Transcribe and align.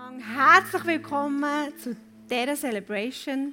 Herzlich 0.00 0.84
willkommen 0.84 1.76
zu 1.76 1.96
dieser 2.30 2.54
Celebration. 2.54 3.52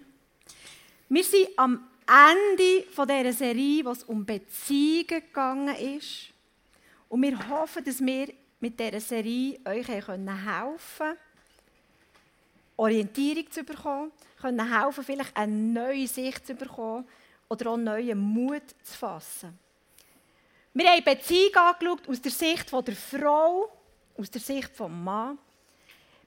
Wir 1.09 1.23
sind 1.23 1.47
am 1.57 1.87
Ende 2.07 2.85
dieser 2.93 3.33
Serie, 3.33 3.83
wo 3.83 3.89
es 3.89 4.03
um 4.03 4.23
Beziehungen 4.23 5.07
gegangen 5.07 5.75
ist. 5.75 6.29
Und 7.09 7.23
wir 7.23 7.49
hoffen, 7.49 7.83
dass 7.83 7.99
wir 7.99 8.31
mit 8.59 8.79
dieser 8.79 8.99
Serie 8.99 9.59
euch 9.65 9.87
helfen 9.87 10.25
können, 10.25 11.17
Orientierung 12.77 13.49
zu 13.49 13.63
bekommen, 13.63 14.11
können 14.39 14.71
helfen, 14.71 15.03
vielleicht 15.03 15.35
eine 15.35 15.51
neue 15.51 16.07
Sicht 16.07 16.45
zu 16.45 16.53
bekommen 16.53 17.07
oder 17.49 17.71
auch 17.71 17.77
neuen 17.77 18.19
Mut 18.19 18.69
zu 18.83 18.97
fassen. 18.97 19.57
Wir 20.75 20.91
haben 20.91 21.03
Beziehung 21.03 21.55
angeschaut 21.55 22.07
aus 22.07 22.21
der 22.21 22.31
Sicht 22.31 22.71
der 22.71 22.95
Frau, 22.95 23.71
aus 24.15 24.29
der 24.29 24.41
Sicht 24.41 24.79
des 24.79 24.87
Mannes. 24.87 25.39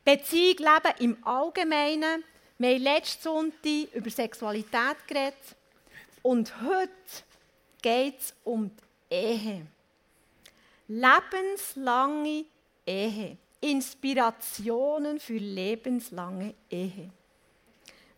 Beziehung 0.08 0.56
leben 0.56 1.00
im 1.00 1.26
Allgemeinen. 1.26 2.24
Wir 2.56 2.70
haben 2.70 2.82
letzten 2.82 3.22
Sonntag 3.22 3.92
über 3.92 4.08
Sexualität 4.08 5.06
geredet. 5.06 5.34
Und 6.22 6.50
heute 6.62 6.88
geht 7.82 8.18
es 8.18 8.34
um 8.42 8.70
die 9.10 9.14
Ehe. 9.14 9.66
Lebenslange 10.86 12.46
Ehe. 12.86 13.36
Inspirationen 13.60 15.20
für 15.20 15.36
lebenslange 15.36 16.54
Ehe. 16.70 17.10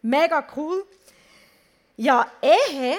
Mega 0.00 0.46
cool. 0.54 0.86
Ja, 1.96 2.30
Ehe 2.40 2.98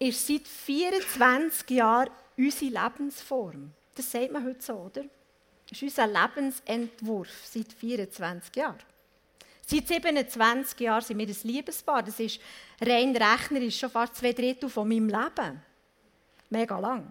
ist 0.00 0.26
seit 0.26 0.48
24 0.48 1.70
Jahren 1.70 2.10
unsere 2.36 2.72
Lebensform. 2.72 3.70
Das 3.94 4.10
sagt 4.10 4.32
man 4.32 4.44
heute 4.44 4.60
so, 4.60 4.72
oder? 4.72 5.04
Das 5.72 5.80
ist 5.80 5.98
unser 5.98 6.06
Lebensentwurf 6.06 7.46
seit 7.50 7.72
24 7.72 8.54
Jahren. 8.56 8.76
Seit 9.66 9.88
27 9.88 10.80
Jahren 10.80 11.02
sind 11.02 11.18
wir 11.18 11.26
ein 11.26 11.36
Liebespaar. 11.44 12.02
Das 12.02 12.20
ist 12.20 12.40
rein 12.78 13.16
rechnerisch 13.16 13.78
schon 13.78 13.88
fast 13.88 14.16
zwei 14.16 14.34
Drittel 14.34 14.68
von 14.68 14.86
meinem 14.86 15.08
Leben. 15.08 15.62
Mega 16.50 16.78
lang. 16.78 17.10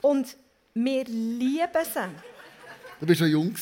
Und 0.00 0.34
wir 0.72 1.04
lieben 1.04 1.84
sie. 1.84 2.08
Du 2.98 3.04
bist 3.04 3.18
schon 3.18 3.28
jung. 3.28 3.54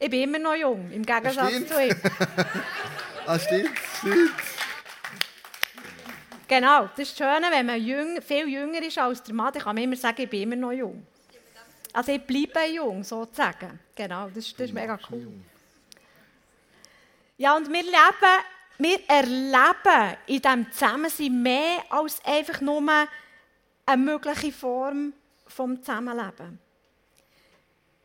ich 0.00 0.10
bin 0.10 0.22
immer 0.22 0.40
noch 0.40 0.56
jung, 0.56 0.90
im 0.90 1.06
Gegensatz 1.06 1.68
zu 1.68 1.80
ihm. 1.80 1.96
ah, 3.24 3.38
stimmt, 3.38 3.70
stimmt. 4.00 4.53
Genau, 6.46 6.88
das 6.88 7.08
ist 7.08 7.16
schön, 7.16 7.42
wenn 7.50 7.66
man 7.66 7.82
jüng, 7.82 8.20
viel 8.20 8.48
jünger 8.48 8.82
ist 8.82 8.98
als 8.98 9.22
der 9.22 9.34
Mann, 9.34 9.52
dann 9.52 9.62
kann 9.62 9.74
man 9.74 9.84
immer 9.84 9.96
sagen, 9.96 10.22
ich 10.22 10.28
bin 10.28 10.42
immer 10.42 10.56
noch 10.56 10.72
jung. 10.72 11.06
Also 11.92 12.12
ich 12.12 12.22
bleibe 12.22 12.66
jung, 12.72 13.02
sozusagen. 13.02 13.78
Genau, 13.94 14.28
das, 14.28 14.52
das 14.52 14.66
ist 14.66 14.74
mega 14.74 14.98
cool. 15.10 15.28
Ja, 17.38 17.56
und 17.56 17.72
wir 17.72 17.82
leben, 17.82 18.44
wir 18.78 18.98
erleben 19.08 20.16
in 20.26 20.42
diesem 20.42 20.72
Zusammensein 20.72 21.42
mehr 21.42 21.84
als 21.88 22.24
einfach 22.24 22.60
nur 22.60 22.82
eine 23.86 24.02
mögliche 24.02 24.52
Form 24.52 25.12
vom 25.46 25.82
Zusammenleben. 25.82 26.58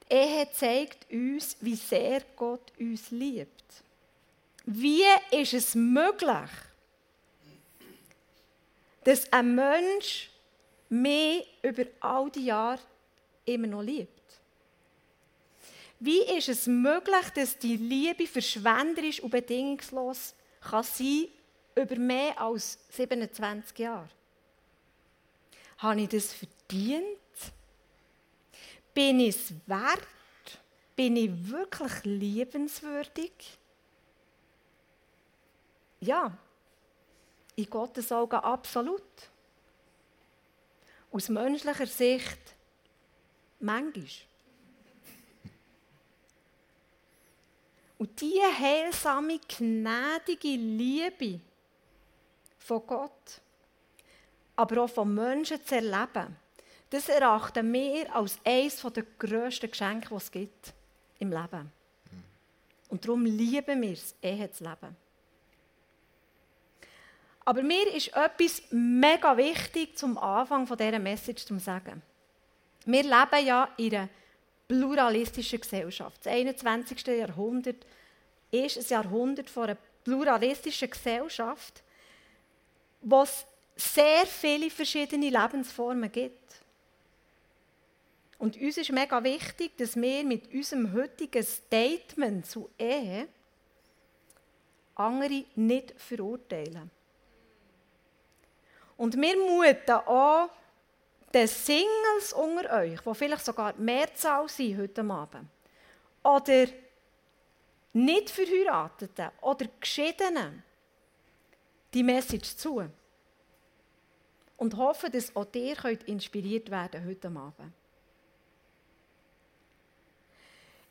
Die 0.09 0.15
Ehe 0.15 0.51
zeigt 0.51 1.11
uns, 1.11 1.57
wie 1.61 1.75
sehr 1.75 2.21
Gott 2.35 2.71
uns 2.79 3.11
liebt. 3.11 3.83
Wie 4.65 5.03
ist 5.31 5.53
es 5.53 5.75
möglich, 5.75 6.49
dass 9.03 9.31
ein 9.31 9.55
Mensch 9.55 10.29
mich 10.89 11.47
über 11.61 11.85
all 11.99 12.29
die 12.29 12.45
Jahre 12.45 12.81
immer 13.45 13.67
noch 13.67 13.81
liebt? 13.81 14.19
Wie 15.99 16.21
ist 16.21 16.49
es 16.49 16.65
möglich, 16.67 17.29
dass 17.35 17.57
die 17.57 17.75
Liebe 17.75 18.25
verschwenderisch 18.25 19.21
und 19.21 19.31
bedingungslos 19.31 20.33
kann 20.61 20.83
sein 20.83 21.27
über 21.75 21.95
mehr 21.97 22.39
als 22.39 22.79
27 22.91 23.77
Jahre? 23.79 24.09
Habe 25.79 26.01
ich 26.01 26.09
das 26.09 26.33
verdient? 26.33 27.05
Bin 28.93 29.19
ich 29.19 29.35
es 29.35 29.53
wert? 29.65 30.07
Bin 30.95 31.15
ich 31.15 31.49
wirklich 31.49 32.03
liebenswürdig? 32.03 33.31
Ja, 36.01 36.37
in 37.59 37.69
Gottes 37.69 38.11
Augen 38.11 38.35
absolut. 38.35 39.01
Aus 41.11 41.29
menschlicher 41.29 41.87
Sicht 41.87 42.55
manchmal. 43.59 44.05
Und 47.97 48.21
diese 48.21 48.57
heilsame, 48.57 49.39
gnädige 49.39 50.55
Liebe 50.55 51.41
von 52.57 52.85
Gott, 52.87 53.41
aber 54.55 54.83
auch 54.83 54.89
von 54.89 55.13
Menschen 55.13 55.65
zu 55.65 55.75
erleben, 55.75 56.37
das 56.89 57.09
erachten 57.09 57.73
wir 57.73 58.15
als 58.15 58.39
eines 58.45 58.81
der 58.81 59.03
grössten 59.17 59.69
Geschenke, 59.69 60.07
die 60.09 60.15
es 60.15 60.31
gibt 60.31 60.73
im 61.19 61.31
Leben. 61.31 61.71
Und 62.87 63.03
darum 63.03 63.25
lieben 63.25 63.81
wir 63.81 63.91
es, 63.91 64.15
Ehe 64.21 64.49
zu 64.49 64.63
leben. 64.63 64.95
Aber 67.49 67.63
mir 67.63 67.91
ist 67.95 68.09
etwas 68.09 68.61
mega 68.69 69.35
wichtig 69.35 69.97
zum 69.97 70.19
Anfang 70.19 70.67
dieser 70.67 70.99
Message 70.99 71.45
zu 71.47 71.57
sagen. 71.57 72.03
Wir 72.85 73.01
leben 73.01 73.43
ja 73.43 73.67
in 73.75 73.95
einer 73.95 74.09
pluralistischen 74.67 75.59
Gesellschaft. 75.59 76.23
Das 76.23 76.31
21. 76.31 77.07
Jahrhundert 77.07 77.83
ist 78.51 78.77
ein 78.77 78.85
Jahrhundert 78.87 79.49
von 79.49 79.63
einer 79.63 79.77
pluralistischen 80.03 80.91
Gesellschaft, 80.91 81.81
wo 83.01 83.23
es 83.23 83.47
sehr 83.75 84.27
viele 84.27 84.69
verschiedene 84.69 85.31
Lebensformen 85.31 86.11
gibt. 86.11 86.61
Und 88.37 88.61
uns 88.61 88.77
ist 88.77 88.91
mega 88.91 89.23
wichtig, 89.23 89.75
dass 89.75 89.95
wir 89.95 90.23
mit 90.23 90.53
unserem 90.53 90.93
heutigen 90.93 91.43
Statement 91.43 92.45
zu 92.45 92.69
Ehe 92.77 93.27
andere 94.93 95.45
nicht 95.55 95.99
verurteilen. 95.99 96.91
Und 98.99 99.15
wir 99.15 99.37
muten 99.37 99.95
auch 100.07 100.49
den 101.33 101.47
Singles 101.47 102.33
unter 102.33 102.81
euch, 102.81 102.99
die 102.99 103.15
vielleicht 103.15 103.45
sogar 103.45 103.73
Mehrzahl 103.77 104.49
sind 104.49 104.77
heute 104.77 105.01
Abend, 105.05 105.47
oder 106.21 106.65
nicht 107.93 108.29
Verheirateten 108.29 109.29
oder 109.39 109.67
Geschiedenen, 109.79 110.61
die 111.93 112.03
Message 112.03 112.57
zu. 112.57 112.89
Und 114.57 114.75
hoffen, 114.75 115.13
dass 115.13 115.33
auch 115.33 115.47
ihr 115.53 115.77
könnt 115.77 116.03
inspiriert 116.03 116.69
werden 116.69 117.05
heute 117.07 117.29
Abend. 117.29 117.71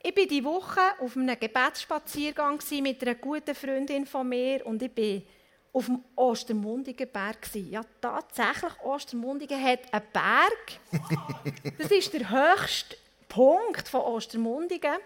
Ich 0.03 0.17
war 0.17 0.25
diese 0.25 0.45
Woche 0.45 0.81
auf 1.01 1.15
einem 1.15 1.39
Gebetsspaziergang 1.39 2.59
mit 2.81 3.03
einer 3.03 3.17
guten 3.17 3.55
Freundin 3.55 4.07
von 4.07 4.27
mir 4.27 4.65
und 4.65 4.81
ich 4.81 4.93
bin 4.93 5.27
auf 5.73 5.87
dem 5.87 6.05
Ostermundigen 6.17 7.09
Berg. 7.11 7.49
Ja, 7.55 7.83
tatsächlich, 8.01 8.73
Ostermundigen 8.83 9.63
hat 9.63 9.93
einen 9.93 10.07
Berg. 10.13 10.81
Das 11.79 11.91
ist 11.91 12.13
der 12.13 12.31
höchste 12.31 12.97
Punkt 13.29 13.89
von 13.89 14.01
Ostermundigen. 14.01 14.97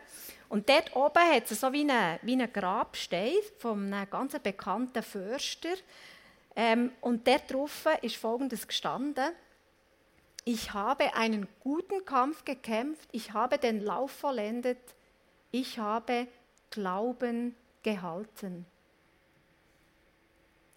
Und 0.48 0.68
dort 0.68 0.94
oben 0.94 1.22
hat 1.22 1.50
es 1.50 1.60
so 1.60 1.72
wie 1.72 1.80
einen 1.80 2.18
wie 2.22 2.32
eine 2.34 2.48
Grabstein 2.48 3.32
von 3.58 3.92
einem 3.92 4.10
ganz 4.10 4.38
bekannten 4.38 5.02
Förster. 5.02 5.74
Ähm, 6.54 6.92
und 7.00 7.26
dort 7.26 7.52
drauf 7.52 7.86
ist 8.02 8.16
Folgendes 8.16 8.66
gestanden. 8.68 9.32
Ich 10.44 10.72
habe 10.72 11.14
einen 11.14 11.46
guten 11.60 12.04
Kampf 12.04 12.44
gekämpft, 12.44 13.08
ich 13.12 13.32
habe 13.32 13.58
den 13.58 13.80
Lauf 13.80 14.10
vollendet, 14.10 14.80
ich 15.52 15.78
habe 15.78 16.26
Glauben 16.70 17.54
gehalten. 17.82 18.66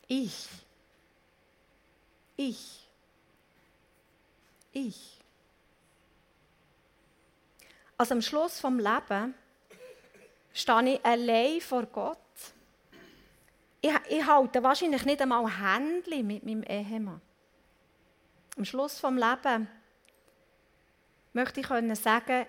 Ich. 0.07 0.47
Ich. 2.37 2.87
Ich. 4.71 5.19
Also 7.97 8.13
am 8.13 8.21
Schluss 8.21 8.59
vom 8.59 8.77
Leben 8.77 9.33
stehe 10.53 10.95
ich 10.95 11.05
allein 11.05 11.61
vor 11.61 11.85
Gott. 11.85 12.17
Ich, 13.81 13.93
ich 14.09 14.25
halte 14.25 14.61
wahrscheinlich 14.61 15.05
nicht 15.05 15.21
einmal 15.21 15.45
Händchen 15.47 16.27
mit 16.27 16.43
meinem 16.43 16.63
Ehemann. 16.63 17.21
Am 18.57 18.65
Schluss 18.65 18.99
vom 18.99 19.17
Leben 19.17 19.67
möchte 21.33 21.59
ich 21.59 21.67
können 21.67 21.95
sagen, 21.95 22.45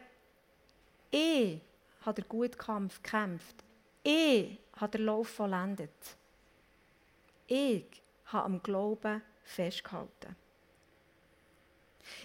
ich 1.11 1.61
habe 2.03 2.23
den 2.23 2.29
guten 2.29 2.57
Kampf 2.59 3.03
gekämpft. 3.03 3.57
Ich 4.03 4.59
habe 4.77 4.99
den 4.99 5.07
Lauf 5.07 5.29
vollendet. 5.29 5.91
Ich 7.47 8.03
habe 8.27 8.45
am 8.45 8.63
Glauben 8.63 9.23
festgehalten. 9.45 10.37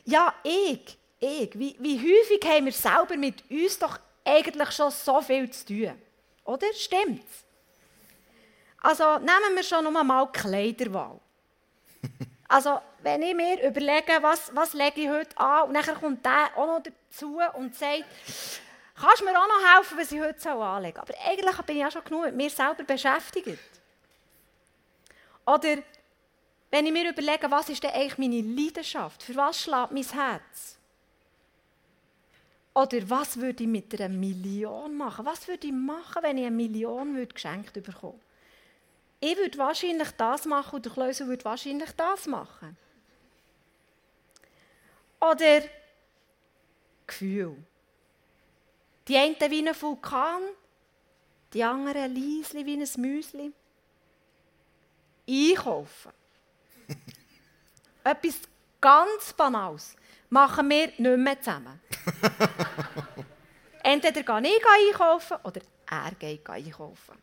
Ja, 0.06 0.34
ich 0.44 0.98
ich, 1.22 1.58
wie, 1.58 1.76
wie 1.80 2.00
häufig 2.00 2.44
haben 2.46 2.66
wir 2.66 2.72
selber 2.72 3.16
mit 3.16 3.50
uns 3.50 3.78
doch 3.78 4.00
eigentlich 4.26 4.72
schon 4.72 4.90
so 4.90 5.22
viel 5.22 5.50
zu 5.52 5.66
tun? 5.66 6.02
Oder? 6.46 6.74
Stimmt's? 6.74 7.46
Also 8.82 9.20
nehmen 9.20 9.56
wir 9.56 9.64
schon 9.64 9.94
mal 9.94 10.26
die 10.26 10.40
Kleiderwahl. 10.40 11.20
Also 12.48 12.82
wenn 13.02 13.22
ich 13.22 13.34
mir 13.34 13.66
überlege, 13.66 14.12
was, 14.20 14.54
was 14.54 14.74
lege 14.74 15.00
ich 15.00 15.10
heute 15.10 15.38
an 15.38 15.70
und 15.70 15.74
dann 15.74 15.96
kommt 15.96 16.26
der 16.26 16.50
auch 16.58 16.68
noch 16.68 16.84
dazu 16.84 17.40
und 17.54 17.74
sagt, 17.74 18.04
kannst 19.00 19.22
du 19.22 19.24
mir 19.24 19.40
auch 19.40 19.48
noch 19.48 19.74
helfen, 19.74 19.98
was 19.98 20.12
ich 20.12 20.20
heute 20.20 20.52
anlegen 20.52 20.98
soll? 20.98 21.16
Aber 21.16 21.32
eigentlich 21.32 21.58
bin 21.62 21.76
ich 21.78 21.82
ja 21.82 21.90
schon 21.90 22.04
genug 22.04 22.26
mit 22.26 22.36
mir 22.36 22.50
selber 22.50 22.84
beschäftigt. 22.84 23.81
Oder 25.46 25.78
wenn 26.70 26.86
ich 26.86 26.92
mir 26.92 27.10
überlege, 27.10 27.50
was 27.52 27.70
ist 27.70 27.84
denn 27.84 27.92
eigentlich 27.92 28.18
meine 28.18 28.42
Leidenschaft? 28.42 29.24
Für 29.24 29.36
was 29.36 29.62
schlägt 29.62 29.92
mein 29.92 30.04
Herz? 30.04 30.78
Oder 32.74 33.10
was 33.10 33.38
würde 33.38 33.64
ich 33.64 33.70
mit 33.70 34.00
einer 34.00 34.08
Million 34.08 34.96
machen? 34.96 35.26
Was 35.26 35.48
würde 35.48 35.68
ich 35.68 35.74
machen, 35.74 36.24
wenn 36.24 36.38
ich 36.38 36.46
eine 36.46 36.56
Million 36.56 37.28
geschenkt 37.28 37.74
bekomme? 37.74 38.20
Ich 39.20 39.38
würde 39.38 39.58
wahrscheinlich 39.58 40.10
das 40.12 40.46
machen 40.46 40.76
und 40.76 40.86
der 40.86 40.92
Klöser 40.94 41.28
würde 41.28 41.44
wahrscheinlich 41.46 41.92
das 41.92 42.26
machen. 42.28 42.78
Oder 45.20 45.62
Gefühl. 47.06 47.58
Die 49.08 49.18
einen 49.18 49.36
wie 49.36 49.68
ein 49.68 49.82
Vulkan, 49.82 50.42
die 51.54 51.64
anderen 51.64 52.16
leise 52.16 52.66
wie 52.66 52.82
ein 52.82 53.02
Müsli. 53.02 53.52
Einkaufen. 55.32 56.12
Etwas 58.04 58.40
ganz 58.80 59.34
Banales 59.34 59.96
machen 60.30 60.70
wir 60.70 60.88
nicht 60.88 61.00
mehr 61.00 61.42
zusammen. 61.42 61.80
Entweder 63.84 64.24
gehe 64.24 64.58
ich 64.58 64.66
einkaufen 64.66 65.38
oder 65.44 65.62
er 65.90 66.12
geht 66.18 66.50
einkaufen. 66.50 67.18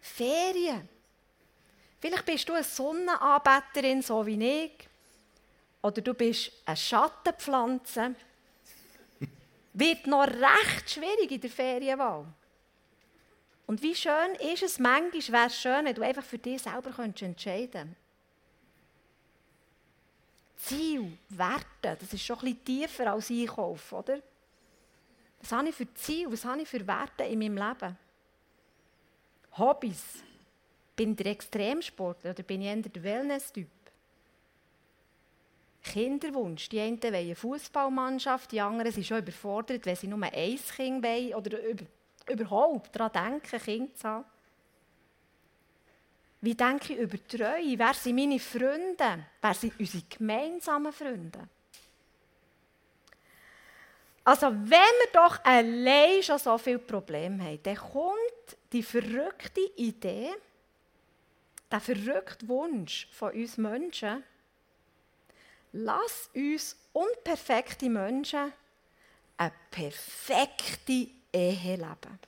Ferien. 0.00 0.88
Vielleicht 2.00 2.24
bist 2.24 2.48
du 2.48 2.54
eine 2.54 2.64
Sonnenanbeterin, 2.64 4.02
so 4.02 4.24
wie 4.26 4.64
ich. 4.64 4.88
Oder 5.82 6.00
du 6.00 6.14
bist 6.14 6.52
eine 6.64 6.76
Schattenpflanze. 6.76 8.14
Wird 9.72 10.06
noch 10.06 10.26
recht 10.26 10.90
schwierig 10.90 11.30
in 11.30 11.40
der 11.40 11.50
Ferienwahl. 11.50 12.26
Und 13.68 13.82
wie 13.82 13.94
schön 13.94 14.34
ist 14.50 14.62
es, 14.62 14.78
manchmal 14.78 15.12
wäre 15.12 15.46
es 15.48 15.60
schön, 15.60 15.84
wenn 15.84 15.94
du 15.94 16.00
einfach 16.00 16.24
für 16.24 16.38
dich 16.38 16.62
selber 16.62 16.88
entscheiden 17.04 17.36
könntest. 17.36 17.96
Ziel, 20.56 21.18
Werte, 21.28 21.98
das 22.00 22.14
ist 22.14 22.24
schon 22.24 22.38
ein 22.38 22.56
bisschen 22.56 22.64
tiefer 22.64 23.12
als 23.12 23.30
Einkauf, 23.30 23.92
oder? 23.92 24.22
Was 25.42 25.52
habe 25.52 25.68
ich 25.68 25.74
für 25.74 25.94
Ziel, 25.94 26.32
was 26.32 26.46
habe 26.46 26.62
ich 26.62 26.68
für 26.68 26.84
Werte 26.86 27.24
in 27.24 27.38
meinem 27.40 27.58
Leben? 27.58 27.98
Hobbys. 29.58 30.22
Bin 30.96 31.10
ich 31.10 31.16
der 31.18 31.26
Extremsportler 31.26 32.30
oder 32.30 32.42
bin 32.42 32.62
ich 32.62 32.68
eher 32.68 32.76
der 32.76 33.02
Wellness-Typ? 33.02 33.68
Kinderwunsch. 35.82 36.70
Die 36.70 36.80
einen 36.80 37.02
wollen 37.02 37.14
eine 37.14 37.36
Fußballmannschaft, 37.36 38.50
die 38.50 38.62
anderen 38.62 38.92
sind 38.92 39.06
schon 39.06 39.18
überfordert, 39.18 39.84
wenn 39.84 39.94
sie 39.94 40.06
nur 40.06 40.22
ein 40.22 40.58
Kind 40.74 41.04
wollen 41.04 41.34
oder 41.34 41.58
überhaupt 42.30 42.94
daran 42.94 43.40
denken, 43.40 43.60
Kind 43.60 43.98
zu 43.98 44.08
haben. 44.08 44.24
Wie 46.40 46.54
denke 46.54 46.92
ich 46.92 47.00
über 47.00 47.18
Treue? 47.26 47.78
Wer 47.78 47.94
sind 47.94 48.16
meine 48.16 48.38
Freunde? 48.38 49.26
Wer 49.40 49.54
sind 49.54 49.78
unsere 49.78 50.04
gemeinsamen 50.08 50.92
Freunde? 50.92 51.48
Also, 54.22 54.48
wenn 54.48 54.70
wir 54.70 55.12
doch 55.12 55.42
allein 55.42 56.22
schon 56.22 56.38
so 56.38 56.58
viele 56.58 56.78
Probleme 56.78 57.42
haben, 57.42 57.62
dann 57.62 57.76
kommt 57.76 58.56
die 58.72 58.82
verrückte 58.82 59.62
Idee, 59.76 60.30
der 61.70 61.80
verrückte 61.80 62.46
Wunsch 62.46 63.08
von 63.10 63.32
uns 63.32 63.56
Menschen, 63.56 64.22
lass 65.72 66.30
uns 66.34 66.76
unperfekte 66.92 67.88
Menschen 67.88 68.52
eine 69.38 69.52
perfekte 69.70 71.08
Ehe 71.32 71.76
leben. 71.76 72.18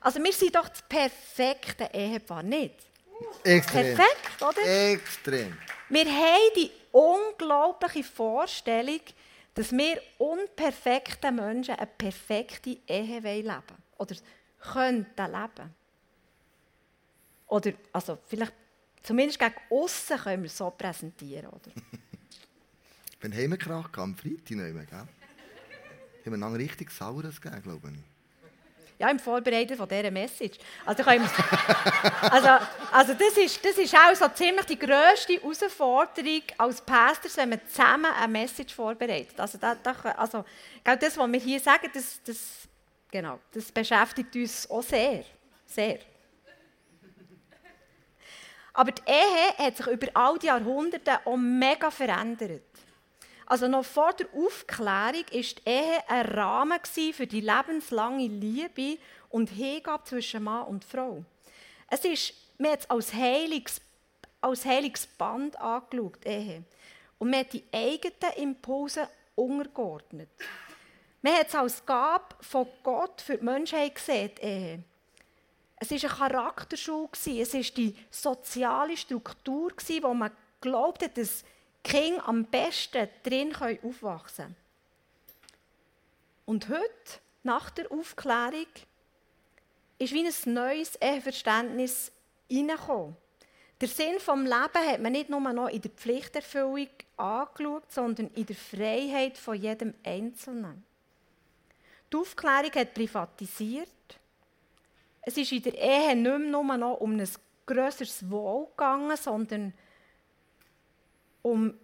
Also 0.00 0.22
wir 0.22 0.32
sind 0.32 0.54
doch 0.54 0.68
das 0.68 0.82
perfekte 0.82 1.90
Ehepaar, 1.92 2.42
nicht? 2.42 2.74
Extrem. 3.42 3.96
Perfekt, 3.96 4.42
oder? 4.42 4.90
Extrem. 4.92 5.56
Wir 5.88 6.04
haben 6.04 6.52
die 6.56 6.70
unglaubliche 6.92 8.04
Vorstellung, 8.04 9.00
dass 9.54 9.72
wir 9.72 10.00
unperfekten 10.18 11.34
Menschen 11.34 11.74
eine 11.74 11.86
perfekte 11.86 12.78
Ehe 12.86 13.20
leben. 13.20 13.62
Oder 13.96 14.16
könnten 14.60 15.32
leben. 15.32 15.74
Oder, 17.48 17.72
also 17.92 18.18
vielleicht, 18.26 18.52
zumindest 19.02 19.38
gegen 19.38 19.54
außen 19.70 20.18
können 20.18 20.42
wir 20.42 20.50
so 20.50 20.70
präsentieren, 20.70 21.46
oder? 21.46 21.70
Wenn 23.20 23.32
haben 23.32 23.50
wir 23.50 23.58
Krach 23.58 23.90
am 23.96 24.14
Freitag 24.14 24.50
nicht 24.50 24.74
mehr, 24.74 24.84
gell? 24.84 24.98
Haben 24.98 25.10
wir 26.24 26.38
dann 26.38 26.54
richtig 26.54 26.90
Saures 26.90 27.40
gegeben, 27.40 27.62
glaube 27.62 27.90
ich. 27.90 28.17
Ja, 28.98 29.10
im 29.10 29.20
Vorbereiten 29.20 29.76
von 29.76 29.88
dieser 29.88 30.10
Message. 30.10 30.58
Also, 30.84 31.04
also, 31.04 32.48
also 32.90 33.14
das, 33.14 33.36
ist, 33.36 33.64
das 33.64 33.78
ist 33.78 33.94
auch 33.94 34.14
so 34.14 34.28
ziemlich 34.28 34.66
die 34.66 34.78
grösste 34.78 35.34
Herausforderung 35.34 36.42
als 36.56 36.80
Pastors, 36.80 37.36
wenn 37.36 37.50
man 37.50 37.60
zusammen 37.68 38.12
eine 38.12 38.32
Message 38.32 38.74
vorbereitet. 38.74 39.38
Also, 39.38 39.56
da, 39.58 39.76
da, 39.76 39.92
also 40.16 40.44
das, 40.82 41.16
was 41.16 41.32
wir 41.32 41.38
hier 41.40 41.60
sagen, 41.60 41.88
das, 41.94 42.20
das, 42.24 42.68
genau, 43.08 43.38
das 43.52 43.70
beschäftigt 43.70 44.34
uns 44.34 44.68
auch 44.68 44.82
sehr. 44.82 45.24
Sehr. 45.64 46.00
Aber 48.72 48.90
die 48.90 49.02
Ehe 49.06 49.66
hat 49.66 49.76
sich 49.76 49.86
über 49.86 50.08
all 50.14 50.38
die 50.38 50.46
Jahrhunderte 50.46 51.20
auch 51.24 51.36
mega 51.36 51.90
verändert. 51.90 52.62
Also 53.50 53.66
noch 53.66 53.84
vor 53.84 54.12
der 54.12 54.26
Aufklärung 54.34 54.90
war 54.92 55.12
die 55.14 55.54
Ehe 55.64 56.02
ein 56.06 56.26
Rahmen 56.26 56.78
für 56.84 57.26
die 57.26 57.40
lebenslange 57.40 58.26
Liebe 58.26 58.98
und 59.30 59.48
Hingabe 59.48 60.04
zwischen 60.04 60.44
Mann 60.44 60.66
und 60.66 60.84
Frau. 60.84 61.24
Es 61.88 62.04
ist, 62.04 62.34
man 62.58 62.72
hat 62.72 62.80
es 62.80 62.90
als 62.90 63.14
heiliges, 63.14 63.80
als 64.42 64.66
heiliges 64.66 65.06
Band 65.06 65.58
angeschaut, 65.58 66.26
Ehe. 66.26 66.62
Und 67.16 67.30
man 67.30 67.40
hat 67.40 67.54
die 67.54 67.64
eigenen 67.72 68.34
Impulse 68.36 69.08
untergeordnet. 69.34 70.28
Man 71.22 71.32
hat 71.32 71.48
es 71.48 71.54
als 71.54 71.86
Gabe 71.86 72.36
von 72.42 72.66
Gott 72.82 73.22
für 73.22 73.38
die 73.38 73.44
Menschheit 73.46 73.94
gesehen, 73.94 74.32
Ehe. 74.42 74.82
Es 75.76 75.90
war 75.90 75.98
eine 75.98 76.34
Charakterschule, 76.34 77.08
es 77.14 77.54
war 77.54 77.62
die 77.62 77.96
soziale 78.10 78.94
Struktur, 78.94 79.72
wo 80.02 80.12
man 80.12 80.32
glaubt 80.60 81.02
hat, 81.02 81.16
dass 81.16 81.44
Kinder 81.88 82.28
am 82.28 82.44
besten 82.44 83.08
drin 83.22 83.54
aufwachsen 83.54 84.44
können. 84.44 84.56
Und 86.44 86.68
heute, 86.68 87.20
nach 87.42 87.70
der 87.70 87.90
Aufklärung, 87.90 88.66
ist 89.98 90.12
wie 90.12 90.26
ein 90.26 90.54
neues 90.54 90.96
Eheverständnis 90.96 92.12
hineingekommen. 92.48 93.16
Der 93.80 93.88
Sinn 93.88 94.14
des 94.14 94.26
Lebens 94.26 94.52
hat 94.52 95.00
man 95.00 95.12
nicht 95.12 95.30
nur 95.30 95.40
noch 95.40 95.68
in 95.68 95.80
der 95.80 95.90
Pflichterfüllung 95.90 96.88
angeschaut, 97.16 97.90
sondern 97.90 98.28
in 98.34 98.44
der 98.44 98.56
Freiheit 98.56 99.38
von 99.38 99.54
jedem 99.54 99.94
Einzelnen. 100.04 100.84
Die 102.12 102.16
Aufklärung 102.16 102.72
hat 102.72 102.94
privatisiert. 102.94 103.88
Es 105.22 105.36
ist 105.36 105.52
in 105.52 105.62
der 105.62 105.74
Ehe 105.74 106.16
nicht 106.16 106.22
mehr 106.22 106.38
nur 106.38 106.76
noch 106.76 107.00
um 107.00 107.18
ein 107.18 107.28
grösseres 107.66 108.28
Wohl 108.28 108.66
gegangen, 108.66 109.16
sondern 109.16 109.72
um 111.50 111.74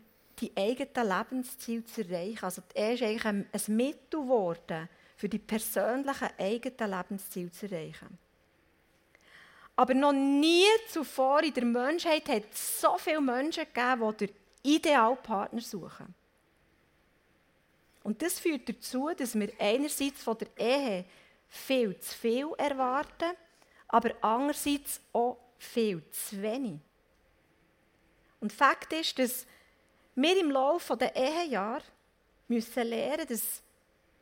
die 0.41 0.53
eigenen 0.57 1.09
Lebensziele 1.09 1.85
zu 1.85 2.03
erreichen. 2.03 2.45
Also 2.45 2.63
er 2.75 2.95
ist 2.95 3.03
eigentlich 3.03 3.25
ein, 3.25 3.49
ein 3.53 3.77
Mittel 3.77 4.21
geworden, 4.21 4.89
für 5.17 5.29
die 5.29 5.39
persönlichen 5.39 6.29
eigenen 6.39 6.91
Lebensziele 6.91 7.51
zu 7.51 7.67
erreichen. 7.67 8.19
Aber 9.77 9.95
noch 9.95 10.13
nie 10.13 10.67
zuvor 10.89 11.43
in 11.43 11.55
der 11.55 11.65
Menschheit 11.65 12.29
hat 12.29 12.45
es 12.53 12.81
so 12.81 12.97
viele 12.99 13.21
Menschen 13.21 13.65
gegeben, 13.65 14.15
die 14.19 14.27
den 14.27 14.37
idealen 14.63 15.17
Partner 15.23 15.61
suchen. 15.61 16.15
Und 18.03 18.21
das 18.21 18.39
führt 18.39 18.69
dazu, 18.69 19.11
dass 19.17 19.35
wir 19.35 19.51
einerseits 19.59 20.23
von 20.23 20.37
der 20.39 20.49
Ehe 20.57 21.05
viel 21.49 21.99
zu 21.99 22.15
viel 22.17 22.49
erwarten, 22.59 23.33
aber 23.89 24.11
andererseits 24.21 25.01
auch 25.13 25.39
viel 25.59 26.03
zu 26.11 26.41
wenig. 26.43 26.81
Und 28.41 28.53
Fakt 28.53 28.93
ist, 28.93 29.19
dass 29.19 29.47
wir 30.15 30.41
im 30.41 30.51
Laufe 30.51 30.97
der 30.97 31.15
Ehejahre 31.15 31.83
müssen 32.49 32.87
lernen, 32.87 33.27
dass 33.27 33.63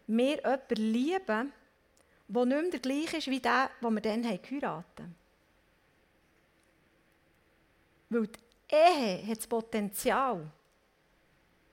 wir 0.06 0.36
jemanden 0.36 0.74
lieben, 0.76 1.52
der 2.28 2.44
nicht 2.46 2.62
mehr 2.62 2.70
der 2.70 2.80
gleiche 2.80 3.16
ist 3.18 3.28
wie 3.28 3.40
der, 3.40 3.70
den 3.82 3.94
wir 3.94 4.00
dann 4.00 4.22
geheiratet 4.22 4.98
haben. 4.98 5.14
Weil 8.08 8.26
die 8.26 8.74
Ehe 8.74 9.26
hat 9.26 9.38
das 9.38 9.46
Potenzial, 9.46 10.50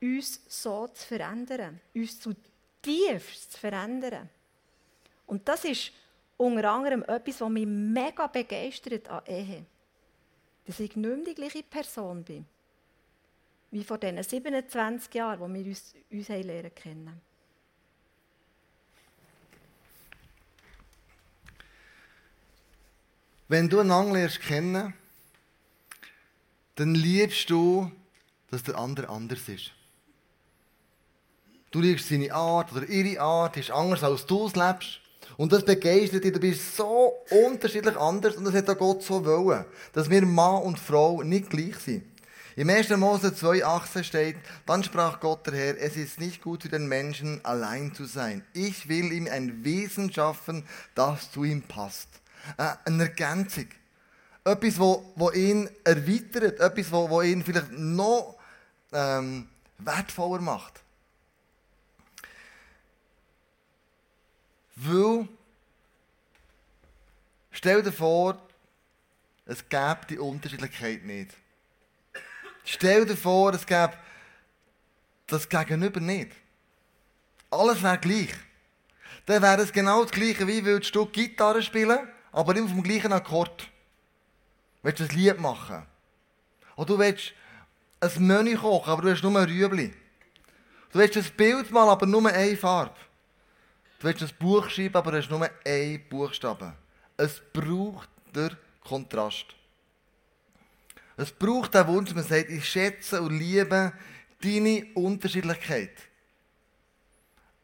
uns 0.02 0.42
so 0.48 0.88
zu 0.88 1.08
verändern, 1.08 1.80
uns 1.94 2.20
zutiefst 2.20 3.54
zu 3.54 3.60
verändern. 3.60 4.30
Und 5.26 5.48
das 5.48 5.66
ist 5.66 5.92
unter 6.38 6.72
anderem 6.72 7.04
etwas, 7.04 7.42
was 7.42 7.50
mich 7.50 7.66
mega 7.66 8.28
begeistert 8.28 9.10
an 9.10 9.26
Ehe. 9.26 9.66
Dass 10.66 10.80
ich 10.80 10.96
nicht 10.96 11.06
mehr 11.06 11.26
die 11.26 11.36
gleiche 11.36 11.64
Person 11.64 12.24
bin, 12.24 12.46
wie 13.72 13.84
vor 13.84 13.98
diesen 13.98 14.22
27 14.22 15.14
Jahren, 15.14 15.40
wo 15.40 15.48
wir 15.48 15.66
uns, 15.66 15.94
uns 16.12 16.28
lernen 16.28 16.74
kennen. 16.74 17.22
Wenn 23.48 23.68
du 23.68 23.80
einen 23.80 24.14
lernst 24.14 24.42
kennen, 24.42 24.94
dann 26.76 26.96
liebst 26.96 27.50
du, 27.50 27.92
dass 28.52 28.64
der 28.64 28.78
andere 28.78 29.10
anders 29.10 29.50
ist. 29.50 29.72
Du 31.72 31.82
liebst 31.82 32.10
seine 32.10 32.34
Art 32.34 32.72
oder 32.72 32.88
ihre 32.88 33.20
Art, 33.22 33.58
ist 33.58 33.72
anders 33.72 34.04
als 34.04 34.26
du 34.26 34.48
es 34.48 34.56
lebst. 34.56 35.02
Und 35.38 35.52
das 35.52 35.64
begeistert 35.64 36.24
dich. 36.24 36.34
Du 36.34 36.40
bist 36.40 36.76
so 36.76 37.14
unterschiedlich 37.30 37.96
anders 37.96 38.36
und 38.36 38.46
das 38.46 38.54
hat 38.54 38.70
auch 38.70 38.78
Gott 38.78 39.04
so 39.04 39.24
wollen, 39.24 39.66
dass 39.94 40.10
wir 40.10 40.26
Mann 40.26 40.64
und 40.64 40.80
Frau 40.80 41.22
nicht 41.24 41.50
gleich 41.50 41.78
sind. 41.78 42.04
Im 42.60 42.70
1. 42.70 42.90
Mose 42.98 43.30
2,18 43.30 44.04
steht, 44.04 44.36
dann 44.66 44.84
sprach 44.84 45.22
Gott 45.22 45.48
der 45.48 45.54
Herr, 45.54 45.78
es 45.78 45.96
ist 45.96 46.20
nicht 46.20 46.42
gut 46.42 46.64
für 46.64 46.68
den 46.68 46.90
Menschen, 46.90 47.40
allein 47.46 47.96
zu 47.96 48.04
sein. 48.04 48.46
Ich 48.52 48.90
will 48.90 49.14
ihm 49.14 49.30
ein 49.32 49.64
Wesen 49.64 50.12
schaffen, 50.12 50.68
das 50.94 51.32
zu 51.32 51.46
ihm 51.46 51.62
passt. 51.62 52.10
Äh, 52.58 52.74
eine 52.84 53.04
Ergänzung. 53.04 53.68
Etwas, 54.44 54.78
wo, 54.78 55.32
ihn 55.34 55.70
erweitert, 55.86 56.60
etwas, 56.60 56.92
wo, 56.92 57.10
wo 57.10 57.22
ihn 57.22 57.46
vielleicht 57.46 57.72
noch 57.72 58.38
ähm, 58.92 59.48
wertvoller 59.78 60.42
macht. 60.42 60.82
Weil, 64.76 65.30
stell 67.52 67.84
dir 67.84 67.94
vor, 67.94 68.38
es 69.46 69.70
gäbe 69.70 70.02
die 70.10 70.20
Unterschiedlichkeit 70.20 71.06
nicht. 71.06 71.34
Stell 72.72 73.06
dir 73.06 73.18
vor, 73.18 73.54
es 73.54 73.66
gäbe 73.66 73.94
das 75.26 75.50
Gegenüber 75.50 76.00
nicht. 76.00 76.32
Alles 77.50 77.82
wäre 77.82 77.98
gleich. 77.98 78.34
Dann 79.26 79.42
wäre 79.42 79.62
es 79.62 79.74
genau 79.74 80.04
das 80.04 80.12
Gleiche, 80.12 80.48
wie 80.48 80.64
würdest 80.64 80.94
du 80.94 81.08
Gitarre 81.08 81.64
spielen 81.64 82.08
aber 82.32 82.56
immer 82.56 82.70
vom 82.70 82.84
gleichen 82.84 83.12
Akkord. 83.12 83.62
Du 83.62 83.68
willst 84.84 85.02
ein 85.02 85.10
Lied 85.18 85.40
machen. 85.40 85.84
Oder 86.76 86.86
du 86.86 87.00
willst 87.00 87.34
ein 88.00 88.28
Menü 88.28 88.56
kochen, 88.56 88.92
aber 88.92 89.02
du 89.02 89.12
hast 89.12 89.24
nur 89.24 89.38
ein 89.38 89.50
Rüebli. 89.50 89.94
Du 90.92 91.00
willst 91.00 91.18
ein 91.18 91.26
Bild 91.36 91.72
malen, 91.72 91.90
aber 91.90 92.06
nur 92.06 92.28
eine 92.30 92.56
Farbe. 92.56 92.96
Du 94.00 94.08
willst 94.08 94.22
ein 94.22 94.30
Buch 94.40 94.70
schreiben, 94.70 94.96
aber 94.96 95.12
du 95.12 95.18
hast 95.18 95.30
nur 95.30 95.50
einen 95.66 96.08
Buchstaben. 96.08 96.74
Es 97.18 97.42
braucht 97.52 98.10
den 98.34 98.56
Kontrast. 98.84 99.48
Es 101.20 101.32
braucht 101.32 101.76
den 101.76 101.86
Wunsch, 101.88 102.16
man 102.16 102.24
sagt, 102.24 102.50
ich 102.50 102.68
schätze 102.68 103.22
und 103.22 103.38
liebe 103.38 103.92
deine 104.42 104.86
Unterschiedlichkeit. 104.96 105.92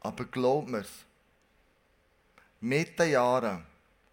Aber 0.02 0.26
glaub 0.26 0.68
mir's, 0.68 0.90
mit 2.60 3.00
den 3.00 3.12
Jahren 3.12 3.66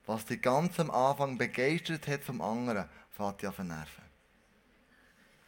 was 0.07 0.27
dich 0.27 0.43
ganz 0.43 0.79
am 0.81 0.91
Anfang 0.91 1.39
begeistert 1.39 2.07
hat 2.07 2.23
vom 2.23 2.41
anderen, 2.41 2.89
fährt 3.11 3.43
dich 3.43 3.49
auf 3.49 3.57
den 3.57 3.69
Nerven. 3.69 4.03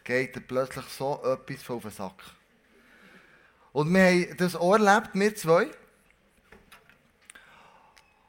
Geht 0.05 0.37
dir 0.37 0.41
plötzlich 0.41 0.87
so 0.87 1.23
etwas 1.25 1.63
von 1.63 1.81
den 1.81 1.91
Sack. 1.91 2.23
Und 3.73 3.93
wir 3.93 4.05
haben 4.05 4.37
das 4.37 4.55
auch 4.55 4.75
erlebt, 4.75 5.11
wir 5.15 5.35
zwei. 5.35 5.71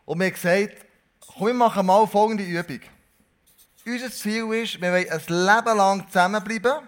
Und 0.05 0.19
wir 0.19 0.27
haben 0.27 0.34
gesagt, 0.34 0.86
komm, 1.19 1.48
wir 1.48 1.53
machen 1.53 1.86
mal 1.86 2.07
folgende 2.07 2.43
Übung. 2.43 2.81
Unser 3.87 4.11
Ziel 4.11 4.51
ist, 4.53 4.81
wir 4.81 4.91
wollen 4.91 5.09
ein 5.09 5.19
Leben 5.27 5.77
lang 5.77 6.07
zusammenbleiben. 6.07 6.87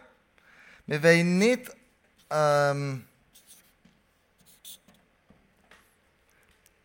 Wir 0.87 1.03
wollen 1.03 1.37
nicht 1.37 1.69
ähm, 2.31 3.05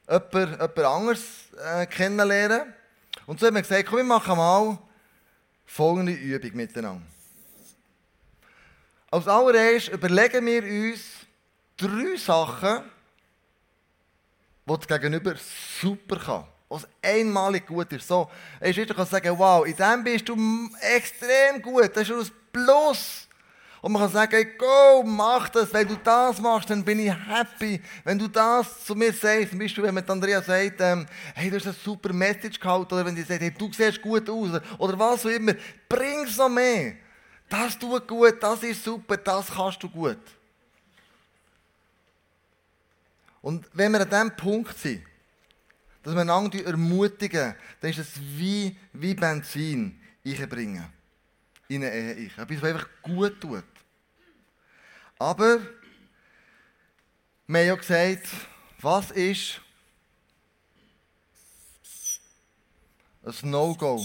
jemand, 0.07 0.35
jemand 0.35 0.79
anderes 0.79 1.23
äh, 1.65 1.87
kennenlernen. 1.87 2.75
Und 3.25 3.41
so 3.41 3.47
haben 3.47 3.55
wir 3.55 3.63
gesagt, 3.63 3.89
komm, 3.89 3.99
wir 3.99 4.05
machen 4.05 4.37
mal 4.37 4.79
folgende 5.65 6.13
Übung 6.13 6.57
miteinander. 6.57 7.07
Als 9.11 9.27
allererstes 9.27 9.95
überlegen 9.95 10.45
wir 10.45 10.63
uns 10.63 11.01
drei 11.79 12.17
Sachen, 12.19 12.85
die 14.67 14.77
das 14.77 14.87
Gegenüber 14.87 15.35
super 15.81 16.19
kann. 16.19 16.52
Was 16.73 16.89
einmalig 17.03 17.67
gut 17.67 17.93
ist. 17.93 18.09
So, 18.09 18.31
ist 18.61 18.79
wieder 18.79 19.05
sagen, 19.05 19.39
wow, 19.39 19.67
in 19.67 19.77
dem 19.77 20.03
bist 20.03 20.27
du 20.27 20.37
extrem 20.81 21.61
gut. 21.61 21.91
Das 21.95 22.09
ist 22.09 22.11
ein 22.11 22.31
Plus. 22.51 23.29
Und 23.83 23.93
man 23.93 24.03
kann 24.03 24.13
sagen, 24.13 24.47
go, 24.57 25.03
mach 25.05 25.51
das. 25.51 25.71
Wenn 25.75 25.87
du 25.87 25.97
das 25.97 26.41
machst, 26.41 26.71
dann 26.71 26.83
bin 26.83 27.01
ich 27.01 27.13
happy. 27.13 27.83
Wenn 28.05 28.19
du 28.19 28.27
das 28.27 28.87
zu 28.87 28.95
mir 28.95 29.13
sagst, 29.13 29.51
zum 29.51 29.59
Beispiel, 29.59 29.85
wenn 29.85 29.95
mir 29.95 30.09
Andrea 30.09 30.41
sagt, 30.41 30.81
ähm, 30.81 31.07
hey, 31.35 31.51
du 31.51 31.57
hast 31.57 31.67
eine 31.67 31.75
super 31.75 32.13
Message 32.13 32.59
gehabt, 32.59 32.91
oder 32.91 33.05
wenn 33.05 33.17
sie 33.17 33.23
sagt, 33.23 33.43
hey, 33.43 33.51
du 33.51 33.71
siehst 33.71 34.01
gut 34.01 34.31
aus, 34.31 34.61
oder 34.79 34.99
was 34.99 35.27
auch 35.27 35.31
immer, 35.31 35.53
bring's 35.89 36.39
noch 36.39 36.49
mehr. 36.49 36.95
Das 37.51 37.79
tut 37.79 38.09
gut, 38.09 38.43
das 38.43 38.63
ist 38.63 38.83
super, 38.83 39.19
das 39.19 39.49
kannst 39.49 39.83
du 39.83 39.91
gut. 39.91 40.21
Und 43.43 43.69
wenn 43.75 43.93
wir 43.93 44.01
an 44.01 44.09
diesem 44.09 44.37
Punkt 44.37 44.79
sind, 44.79 45.03
dass 46.03 46.15
wir 46.15 46.21
einander 46.21 46.65
ermutigen, 46.65 47.55
dann 47.81 47.91
ist 47.91 47.99
es 47.99 48.21
wie, 48.21 48.77
wie 48.93 49.15
Benzin 49.15 50.01
einbringen 50.25 50.85
in 51.69 51.85
eine 51.85 51.95
Ehe. 51.95 52.27
Etwas, 52.37 52.63
was 52.63 52.65
einfach 52.65 52.89
gut 53.03 53.41
tut. 53.41 53.65
Aber 55.19 55.61
wir 57.47 57.61
haben 57.61 57.67
ja 57.67 57.75
gesagt, 57.75 58.27
was 58.81 59.11
ist 59.13 59.61
ein 63.25 63.51
No-Go? 63.51 64.05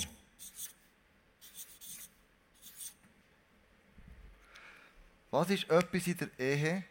Was 5.32 5.50
ist 5.50 5.70
etwas 5.70 6.08
in 6.08 6.18
der 6.18 6.40
Ehe 6.40 6.84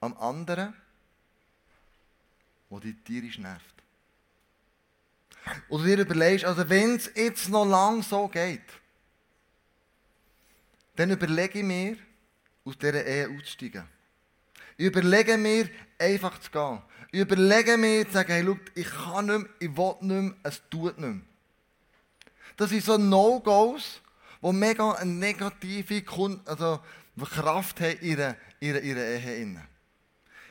am 0.00 0.16
anderen, 0.16 0.74
die 2.78 2.94
tierisch 2.94 3.38
nervt? 3.38 3.64
Oder 5.68 5.84
dir 5.84 5.98
überlegst, 5.98 6.44
also 6.44 6.68
wenn 6.68 6.96
es 6.96 7.10
jetzt 7.14 7.48
noch 7.48 7.64
lang 7.64 8.02
so 8.02 8.28
geht, 8.28 8.62
dann 10.96 11.10
überlege 11.10 11.60
ich 11.60 11.64
mir, 11.64 11.96
aus 12.64 12.76
dieser 12.76 13.04
Ehe 13.04 13.28
auszusteigen. 13.28 13.84
Ich 14.76 14.86
überlege 14.86 15.36
mir, 15.36 15.68
einfach 15.98 16.38
zu 16.38 16.50
gehen. 16.50 16.82
Ich 17.10 17.20
überlege 17.20 17.76
mir, 17.76 18.06
zu 18.06 18.12
sagen, 18.12 18.32
hey, 18.32 18.44
schau, 18.44 18.58
ich 18.74 18.90
kann 18.90 19.26
nicht 19.26 19.38
mehr, 19.38 19.50
ich 19.58 19.76
will 19.76 19.94
nicht 20.00 20.22
mehr, 20.22 20.34
es 20.42 20.62
tut 20.70 20.98
nicht 20.98 21.14
mehr. 21.14 21.20
Das 22.56 22.70
sind 22.70 22.84
so 22.84 22.96
No-Gos, 22.98 24.00
die 24.42 24.52
mega 24.52 24.92
eine 24.92 25.10
negative 25.10 26.02
also 26.44 26.80
Kraft 27.18 27.80
haben 27.80 27.98
in 28.00 28.10
ihrer, 28.10 28.36
ihrer, 28.60 28.80
ihrer 28.80 29.04
Ehe. 29.04 29.69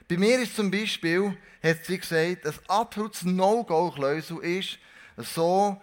Bei 0.10 0.18
mir 0.18 0.39
ist 0.39 0.56
zum 0.56 0.72
Beispiel, 0.72 1.38
hat 1.62 1.86
sie 1.86 2.00
gesagt, 2.00 2.48
ein 2.48 2.54
absolutes 2.68 3.24
No-Go, 3.24 3.94
ist, 4.42 4.80
so 5.18 5.80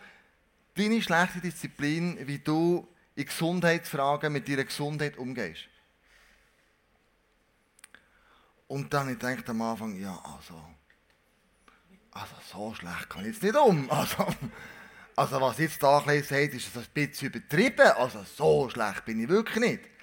deine 0.75 1.01
schlechte 1.01 1.41
Disziplin, 1.41 2.19
wie 2.27 2.41
du 2.41 2.89
in 3.15 3.25
Gesundheitsfragen 3.25 4.33
mit 4.33 4.49
deiner 4.49 4.65
Gesundheit 4.65 5.17
umgehst. 5.17 5.69
Und 8.67 8.93
dann 8.93 9.13
ich 9.13 9.19
denke 9.19 9.49
am 9.49 9.63
Anfang, 9.63 9.97
ja, 9.97 10.21
also, 10.25 10.61
also 12.11 12.35
so 12.51 12.75
schlecht 12.75 13.09
kann 13.09 13.23
ich 13.23 13.35
jetzt 13.35 13.45
nicht 13.45 13.55
um. 13.55 13.89
Also, 13.89 14.27
also 15.15 15.41
was 15.41 15.59
jetzt 15.59 15.81
da 15.81 16.01
sagt, 16.01 16.33
ist 16.33 16.77
ein 16.77 16.87
bisschen 16.93 17.29
übertrieben. 17.29 17.93
Also 17.97 18.25
so 18.25 18.69
schlecht 18.71 19.05
bin 19.05 19.21
ich 19.21 19.29
wirklich 19.29 19.65
nicht. 19.65 19.96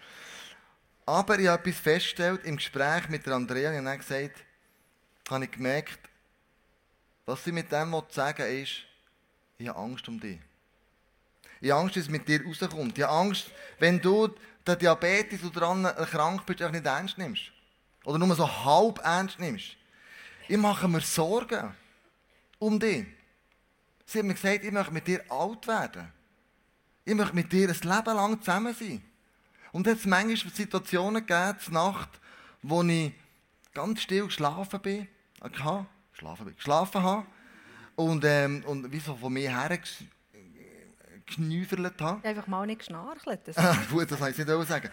Aber 1.05 1.37
ich 1.37 1.47
habe 1.47 1.69
etwas 1.69 1.81
festgestellt 1.81 2.45
im 2.45 2.55
Gespräch 2.55 3.09
mit 3.09 3.25
der 3.25 3.33
Andrea 3.33 3.77
und 3.77 3.87
habe 3.87 3.97
gesagt, 3.97 4.43
habe 5.29 5.45
ich 5.45 5.51
gemerkt, 5.51 5.99
was 7.25 7.43
sie 7.43 7.51
mit 7.51 7.71
dem 7.71 7.95
sagen 8.09 8.61
ist, 8.61 8.83
ich 9.57 9.67
habe 9.67 9.79
Angst 9.79 10.07
um 10.07 10.19
dich. 10.19 10.39
Ich 11.61 11.71
habe 11.71 11.81
Angst, 11.81 11.95
dass 11.95 12.03
es 12.03 12.09
mit 12.09 12.27
dir 12.27 12.45
rauskommt. 12.45 12.97
Ich 12.97 13.03
habe 13.03 13.13
Angst, 13.13 13.49
wenn 13.79 14.01
du 14.01 14.27
den 14.67 14.79
Diabetes 14.79 15.43
oder 15.43 15.61
daran 15.61 15.85
erkrankt 15.85 16.45
bist, 16.45 16.59
nicht 16.59 16.85
ernst 16.85 17.17
nimmst. 17.17 17.51
Oder 18.03 18.17
nur 18.17 18.35
so 18.35 18.65
halb 18.65 18.99
ernst 19.03 19.39
nimmst. 19.39 19.77
Ich 20.47 20.57
mache 20.57 20.87
mir 20.87 21.01
Sorgen 21.01 21.73
um 22.59 22.79
dich. 22.79 23.05
Sie 24.05 24.19
haben 24.19 24.27
mir 24.27 24.33
gesagt, 24.33 24.65
ich 24.65 24.71
möchte 24.71 24.93
mit 24.93 25.07
dir 25.07 25.23
alt 25.29 25.65
werden. 25.67 26.11
Ich 27.05 27.15
möchte 27.15 27.35
mit 27.35 27.51
dir 27.51 27.69
ein 27.69 27.75
Leben 27.75 28.15
lang 28.15 28.39
zusammen 28.41 28.73
sein. 28.73 29.01
Und 29.73 29.87
es 29.87 30.01
hat 30.01 30.05
manchmal 30.05 30.53
Situationen 30.53 31.25
gegeben, 31.25 31.57
Nacht, 31.71 32.09
wo 32.61 32.83
ich 32.83 33.11
ganz 33.73 34.01
still 34.01 34.25
geschlafen 34.25 34.79
bin, 34.79 35.07
äh, 35.41 35.49
geschlafen 35.49 36.45
bin, 36.45 36.55
geschlafen 36.55 37.01
habe 37.01 37.25
und, 37.95 38.23
ähm, 38.23 38.63
und 38.67 38.91
wie 38.91 38.99
so 38.99 39.15
von 39.15 39.33
mir 39.33 39.49
her 39.49 39.79
geschnüffelt 41.25 41.99
habe. 41.99 42.23
Einfach 42.27 42.45
mal 42.45 42.67
nicht 42.67 42.79
geschnarchelt. 42.79 43.39
Das 43.45 43.55
Gut, 43.89 44.11
das 44.11 44.21
ich 44.29 44.45
nicht 44.45 44.67
sagen. 44.67 44.89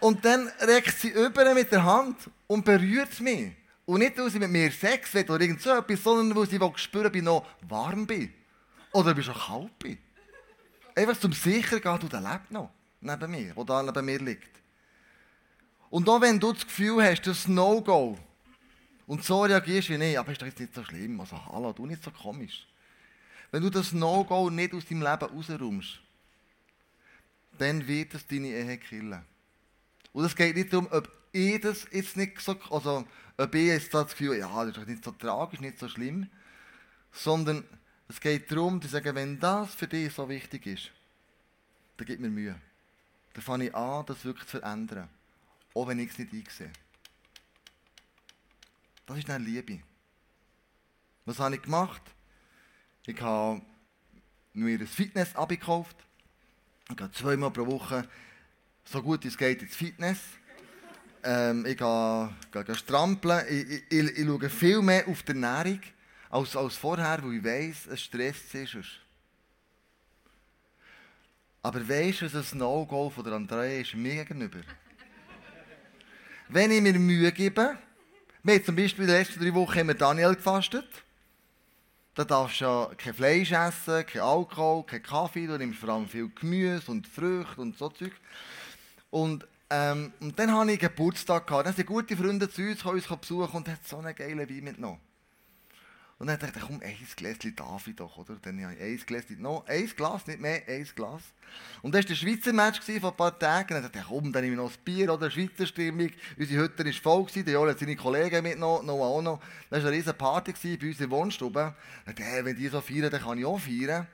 und 0.00 0.24
dann 0.24 0.48
reckt 0.60 0.98
sie 0.98 1.10
über 1.10 1.52
mit 1.54 1.70
der 1.70 1.84
Hand 1.84 2.16
und 2.46 2.64
berührt 2.64 3.20
mich. 3.20 3.52
Und 3.84 3.98
nicht, 3.98 4.16
weil 4.16 4.30
sie 4.30 4.38
mit 4.38 4.50
mir 4.50 4.72
Sex 4.72 5.12
will 5.12 5.30
oder 5.30 5.42
irgend 5.42 5.60
so 5.60 5.70
etwas, 5.70 6.02
sondern 6.02 6.34
weil 6.34 6.48
sie 6.48 6.58
spüren, 6.76 7.06
ob 7.08 7.14
ich 7.14 7.22
noch 7.22 7.46
warm 7.68 8.06
bin. 8.06 8.32
Oder 8.92 9.10
ob 9.10 9.18
ich 9.18 9.26
schon 9.26 9.34
kalt 9.34 9.78
bin. 9.78 9.98
Einfach 10.94 11.18
zum 11.18 11.32
sicher 11.32 11.80
gehen, 11.80 11.98
du, 12.00 12.08
der 12.08 12.20
lebt 12.20 12.50
noch 12.50 12.70
neben 13.00 13.30
mir, 13.30 13.54
der 13.54 13.64
da 13.64 13.82
neben 13.82 14.04
mir 14.04 14.18
liegt. 14.18 14.50
Und 15.90 16.08
auch 16.08 16.20
wenn 16.20 16.40
du 16.40 16.52
das 16.52 16.64
Gefühl 16.64 17.02
hast, 17.02 17.22
das 17.26 17.46
No-Go, 17.46 18.18
und 19.06 19.22
so 19.22 19.42
reagierst 19.42 19.90
wie 19.90 19.94
ich, 19.94 20.18
aber 20.18 20.32
ist 20.32 20.40
doch 20.40 20.46
jetzt 20.46 20.58
nicht 20.58 20.74
so 20.74 20.82
schlimm, 20.82 21.20
also 21.20 21.38
hallo, 21.46 21.72
du 21.72 21.86
nicht 21.86 22.02
so 22.02 22.10
komisch. 22.10 22.66
Wenn 23.50 23.62
du 23.62 23.70
das 23.70 23.92
No-Go 23.92 24.50
nicht 24.50 24.74
aus 24.74 24.86
deinem 24.86 25.02
Leben 25.02 25.24
rausräumst, 25.24 26.00
dann 27.58 27.86
wird 27.86 28.14
es 28.14 28.26
deine 28.26 28.48
Ehe 28.48 28.78
killen. 28.78 29.22
Und 30.12 30.24
es 30.24 30.34
geht 30.34 30.56
nicht 30.56 30.72
darum, 30.72 30.88
ob 30.90 31.08
ich 31.32 31.60
das 31.60 31.86
jetzt 31.90 32.16
nicht 32.16 32.40
so, 32.40 32.56
also 32.70 33.04
ob 33.36 33.54
ich 33.54 33.66
jetzt 33.66 33.92
das 33.92 34.12
Gefühl 34.12 34.38
ja, 34.38 34.48
das 34.48 34.68
ist 34.68 34.76
doch 34.78 34.86
nicht 34.86 35.04
so 35.04 35.10
tragisch, 35.12 35.60
nicht 35.60 35.78
so 35.78 35.88
schlimm, 35.88 36.28
sondern 37.12 37.64
es 38.14 38.20
geht 38.20 38.50
darum, 38.50 38.80
zu 38.80 38.86
sagen, 38.86 39.14
wenn 39.16 39.40
das 39.40 39.74
für 39.74 39.88
dich 39.88 40.12
so 40.12 40.28
wichtig 40.28 40.66
ist, 40.66 40.90
dann 41.96 42.06
gib 42.06 42.20
mir 42.20 42.30
Mühe. 42.30 42.54
Dann 43.32 43.42
fange 43.42 43.66
ich 43.66 43.74
an, 43.74 44.06
das 44.06 44.24
wirklich 44.24 44.46
zu 44.48 44.60
verändern. 44.60 45.08
Auch 45.74 45.88
wenn 45.88 45.98
ich 45.98 46.10
es 46.12 46.18
nicht 46.18 46.32
einsehe. 46.32 46.70
Das 49.06 49.18
ist 49.18 49.28
dann 49.28 49.44
Liebe. 49.44 49.80
Was 51.24 51.40
habe 51.40 51.56
ich 51.56 51.62
gemacht? 51.62 52.02
Ich 53.04 53.20
habe 53.20 53.60
mir 54.52 54.78
ein 54.78 54.86
Fitness 54.86 55.34
abgekauft. 55.34 55.96
Ich 56.88 56.96
gehe 56.96 57.10
zweimal 57.10 57.50
pro 57.50 57.66
Woche 57.66 58.08
so 58.84 59.02
gut 59.02 59.24
es 59.24 59.36
geht 59.36 59.62
ins 59.62 59.74
Fitness. 59.74 60.18
Ähm, 61.24 61.66
ich 61.66 61.76
gehe, 61.76 62.36
gehe, 62.52 62.64
gehe 62.64 62.74
strampeln. 62.76 63.44
Ich, 63.48 63.70
ich, 63.70 63.82
ich, 63.90 64.18
ich, 64.18 64.26
schaue 64.26 64.50
viel 64.50 64.82
mehr 64.82 65.08
auf 65.08 65.22
die 65.22 65.32
Ernährung 65.32 65.80
als, 66.34 66.56
als 66.56 66.76
vorher, 66.76 67.22
weil 67.22 67.34
ich 67.34 67.44
weiss, 67.44 67.86
es 67.86 68.02
stresst 68.02 68.52
ist. 68.56 68.76
Aber 71.62 71.88
weißt 71.88 72.22
du, 72.22 72.34
was 72.34 72.52
ein 72.52 72.58
No-Go 72.58 73.08
von 73.08 73.32
Andrea 73.32 73.80
ist 73.80 73.94
mir 73.94 74.24
gegenüber? 74.24 74.58
Wenn 76.48 76.72
ich 76.72 76.82
mir 76.82 76.98
Mühe 76.98 77.30
gebe, 77.30 77.78
wir 78.42 78.54
haben 78.54 78.64
zum 78.64 78.74
Beispiel 78.74 79.06
den 79.06 79.14
letzten 79.14 79.40
drei 79.40 79.54
Wochen 79.54 79.78
immer 79.78 79.94
Daniel 79.94 80.34
gefastet. 80.34 80.88
Da 82.16 82.24
darfst 82.24 82.60
du 82.60 82.64
ja 82.64 82.90
kein 82.96 83.14
Fleisch 83.14 83.52
essen, 83.52 84.04
kein 84.04 84.22
Alkohol, 84.22 84.84
kein 84.86 85.02
Kaffee, 85.04 85.46
du 85.46 85.56
nimmst 85.56 85.78
vor 85.78 85.90
allem 85.90 86.08
viel 86.08 86.28
Gemüse 86.28 86.90
und 86.90 87.06
Früchte 87.06 87.60
und 87.60 87.78
so 87.78 87.88
Zeug. 87.90 88.12
Und, 89.10 89.46
ähm, 89.70 90.12
und 90.18 90.36
dann 90.36 90.52
hatte 90.52 90.72
ich 90.72 90.80
Geburtstag. 90.80 91.46
Gehabt. 91.46 91.66
Dann 91.66 91.74
sind 91.74 91.86
gute 91.86 92.16
Freunde 92.16 92.50
zu 92.50 92.62
uns, 92.62 92.84
uns 92.84 93.06
besuchen 93.06 93.56
und 93.56 93.68
hat 93.68 93.86
so 93.86 93.98
einen 93.98 94.14
geilen 94.14 94.38
Wein 94.38 94.64
mitgenommen. 94.64 95.00
Und 96.18 96.28
dann 96.28 96.38
dachte 96.38 96.58
ich, 96.58 96.64
komm, 96.64 96.80
ein 96.80 96.96
Gläschen 97.16 97.56
darf 97.56 97.86
ich 97.88 97.96
doch, 97.96 98.16
oder? 98.16 98.36
Dann 98.40 98.62
habe 98.62 98.74
ich 98.74 98.80
ein 98.80 98.96
Gläschen 99.04 99.42
noch, 99.42 99.66
ein 99.66 99.86
Glas, 99.96 100.26
nicht 100.26 100.40
mehr, 100.40 100.62
ein 100.68 100.88
Glas. 100.94 101.22
Und 101.82 101.92
das 101.94 102.04
war 102.04 102.08
der 102.08 102.14
Schweizer 102.14 102.52
Match 102.52 102.80
vor 102.80 103.10
ein 103.10 103.16
paar 103.16 103.36
Tagen. 103.36 103.74
Dann 103.74 103.82
dachte 103.82 103.98
ich, 103.98 104.04
komm, 104.04 104.32
dann 104.32 104.42
nehme 104.42 104.54
ich 104.54 104.60
noch 104.60 104.70
ein 104.70 104.84
Bier, 104.84 105.12
oder? 105.12 105.28
Schweizer 105.28 105.66
Stimmung. 105.66 106.10
Unsere 106.38 106.62
Hütte 106.62 106.84
war 106.84 106.92
voll, 106.92 107.26
der 107.42 107.52
Joel 107.52 107.70
hat 107.70 107.80
seine 107.80 107.96
Kollegen 107.96 108.42
mitgenommen, 108.42 108.86
noch 108.86 109.00
auch 109.00 109.22
noch. 109.22 109.40
Das 109.70 109.82
war 109.82 109.88
eine 109.88 109.96
riesige 109.96 110.14
Party 110.14 110.52
bei 110.52 110.72
uns 110.72 110.82
in 110.82 110.96
der 110.98 111.10
Wohnstube. 111.10 111.74
Und 112.06 112.18
dachte, 112.18 112.44
wenn 112.44 112.56
die 112.56 112.68
so 112.68 112.80
feiern, 112.80 113.10
dann 113.10 113.20
kann 113.20 113.38
ich 113.38 113.44
auch 113.44 113.58
feiern. 113.58 114.06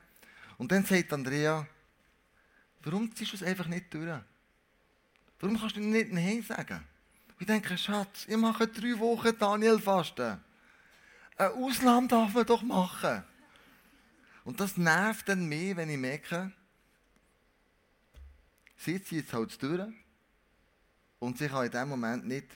Und 0.57 0.73
dann 0.73 0.85
sagt 0.85 1.13
Andrea, 1.13 1.67
warum 2.83 3.15
ziehst 3.15 3.33
du 3.33 3.37
es 3.37 3.43
einfach 3.43 3.67
nicht 3.67 3.93
durch? 3.93 4.21
Warum 5.39 5.59
kannst 5.59 5.77
du 5.77 5.81
nicht 5.81 6.13
Nein 6.13 6.43
sagen? 6.43 6.83
Ich 7.39 7.47
denke, 7.47 7.77
Schatz, 7.79 8.27
ich 8.27 8.37
mache 8.37 8.67
drei 8.69 8.99
Wochen 8.99 9.33
Daniel 9.39 9.79
fasten. 9.79 10.39
Ein 11.41 11.53
Ausland 11.53 12.13
darf 12.13 12.35
man 12.35 12.45
doch 12.45 12.61
machen. 12.61 13.25
Und 14.45 14.61
das 14.61 14.77
nervt 14.77 15.27
dann 15.27 15.47
mehr, 15.47 15.75
wenn 15.77 15.89
ich 15.89 15.97
merke, 15.97 16.53
sie 18.77 19.03
zieht 19.03 19.27
es 19.27 19.33
halt 19.33 19.63
durch 19.63 19.89
und 21.19 21.39
sie 21.39 21.49
kann 21.49 21.65
in 21.65 21.71
diesem 21.71 21.89
Moment 21.89 22.27
nicht 22.27 22.47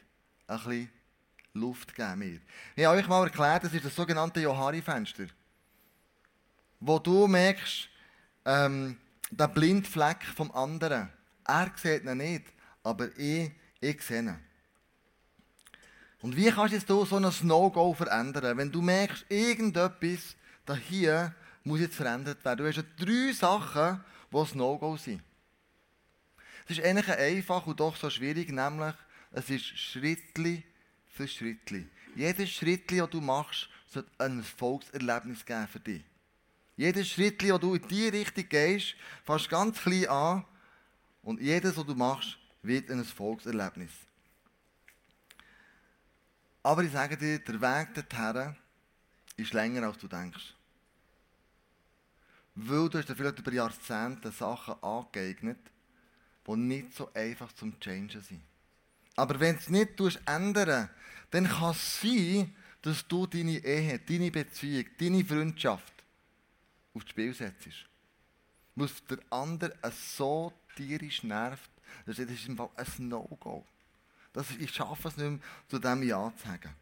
ein 0.47 0.57
bisschen 0.59 0.91
Luft 1.55 1.95
geben 1.95 2.19
mir. 2.19 2.41
Ich 2.77 2.85
habe 2.85 2.99
euch 2.99 3.09
mal 3.09 3.25
erklärt, 3.25 3.65
das 3.65 3.73
ist 3.73 3.87
das 3.87 3.97
sogenannte 3.97 4.41
Johari-Fenster. 4.41 5.29
Wo 6.81 6.99
du 6.99 7.27
merkst, 7.27 7.89
ähm, 8.45 8.99
der 9.31 9.49
Blindfleck 9.49 10.25
vom 10.25 10.51
anderen. 10.53 11.09
Er 11.47 11.73
sieht 11.77 12.05
ihn 12.05 12.19
nicht 12.19 12.53
aber 12.85 13.09
ich, 13.19 13.51
ich 13.81 14.03
sehe 14.03 14.21
ihn. 14.21 14.39
Und 16.25 16.39
wie 16.39 16.51
kannst 16.51 16.73
du 16.73 16.77
jetzt 16.79 17.11
so 17.11 17.17
ein 17.17 17.47
No-Go 17.47 17.93
verändern? 17.93 18.57
Wenn 18.57 18.73
du 18.73 18.81
merkst, 18.81 19.27
irgendetwas 19.29 20.37
da 20.65 20.75
hier 20.75 21.35
muss 21.65 21.81
jetzt 21.81 21.97
verändert 21.97 22.43
werden. 22.43 22.61
Du 22.61 22.67
hast 22.67 22.77
ja 22.77 22.83
drei 22.97 23.31
Sachen, 23.31 24.03
die 24.33 24.37
ein 24.39 24.49
No-Go 24.55 24.97
sind. 24.97 25.23
Es 26.65 26.79
ist 26.79 26.83
eigentlich 26.83 27.11
einfach 27.11 27.67
und 27.67 27.79
doch 27.79 27.95
so 27.97 28.09
schwierig, 28.09 28.51
nämlich 28.51 28.95
es 29.33 29.51
ist 29.51 29.67
Schrittli 29.67 30.63
für 31.11 31.29
Schrittli. 31.29 31.87
Jedes 32.17 32.49
Schrittli, 32.49 33.01
das 33.01 33.11
du 33.11 33.21
machst, 33.21 33.69
sollte 33.87 34.09
ein 34.17 34.39
Erfolgserlebnis 34.39 35.45
geben 35.45 35.69
für 35.69 35.81
dich. 35.81 36.03
Jedes 36.79 37.07
Schrittli, 37.07 37.49
das 37.49 37.61
du 37.61 37.75
in 37.75 37.87
die 37.87 38.09
Richtung 38.09 38.49
gehst, 38.49 38.95
fängst 39.27 39.51
ganz 39.51 39.79
klein 39.79 40.09
an 40.09 40.45
und 41.23 41.43
jedes, 41.43 41.77
was 41.77 41.85
du 41.85 41.95
machst, 41.95 42.39
wird 42.63 42.91
ein 42.91 43.05
Volkserlebnis. 43.05 43.91
Aber 46.65 46.83
ich 46.83 46.93
sage 46.93 47.17
dir, 47.19 47.39
der 47.41 47.61
Weg 47.61 47.95
dorthin 47.95 48.57
ist 49.37 49.53
länger, 49.53 49.87
als 49.87 49.99
du 49.99 50.09
denkst. 50.09 50.55
Weil 52.55 52.89
du 52.89 52.99
hast 52.99 53.09
dir 53.09 53.15
vielleicht 53.15 53.39
über 53.39 53.53
Jahrzehnte 53.53 54.33
Sachen 54.33 54.83
angeeignet, 54.83 55.59
die 56.47 56.57
nicht 56.57 56.95
so 56.95 57.13
einfach 57.13 57.53
zum 57.53 57.79
Changen 57.81 58.09
sind. 58.09 58.43
Aber 59.15 59.39
wenn 59.39 59.57
du 59.57 59.61
es 59.61 59.69
nicht 59.69 60.21
ändern 60.27 60.89
dann 61.31 61.49
kann 61.49 61.73
es 61.73 62.01
sein, 62.01 62.55
dass 62.81 63.07
du 63.07 63.27
deine 63.27 63.59
Ehe, 63.59 63.99
deine 63.99 64.31
Beziehung, 64.31 64.87
deine 64.99 65.25
Freundschaft 65.25 65.93
aufs 66.95 67.11
Spiel 67.11 67.35
setzt. 67.35 67.69
Weil 68.75 68.89
der 69.11 69.19
andere 69.31 69.75
so 69.91 70.53
tierisch 70.77 71.25
nervt, 71.25 71.71
das 72.07 72.19
ist 72.19 72.49
im 72.49 72.57
Fall 72.57 72.71
ein 72.77 73.09
No-Go. 73.09 73.67
Ich 74.59 74.75
schaffe 74.75 75.09
es 75.09 75.17
nicht 75.17 75.31
mehr, 75.31 75.41
zu 75.69 75.79
dem 75.79 76.03
Ja 76.03 76.33
zu 76.37 76.47
sagen. 76.47 76.75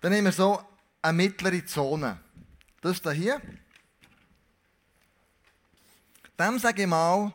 Dann 0.00 0.12
nehmen 0.12 0.26
wir 0.26 0.32
so 0.32 0.62
eine 1.02 1.12
mittlere 1.12 1.64
Zone. 1.64 2.18
Das 2.80 3.00
da 3.00 3.10
hier. 3.10 3.40
Dem 6.38 6.58
sage 6.58 6.82
ich 6.82 6.88
mal, 6.88 7.32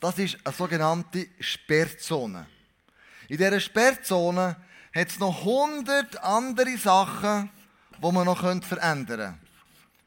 das 0.00 0.18
ist 0.18 0.38
eine 0.44 0.54
sogenannte 0.54 1.28
Sperrzone. 1.40 2.46
In 3.28 3.38
dieser 3.38 3.60
Sperrzone 3.60 4.56
hat 4.94 5.08
es 5.08 5.18
noch 5.18 5.38
100 5.38 6.22
andere 6.22 6.76
Sachen, 6.76 7.50
die 8.02 8.12
man 8.12 8.26
noch 8.26 8.40
verändern 8.40 9.06
könnte, 9.06 9.38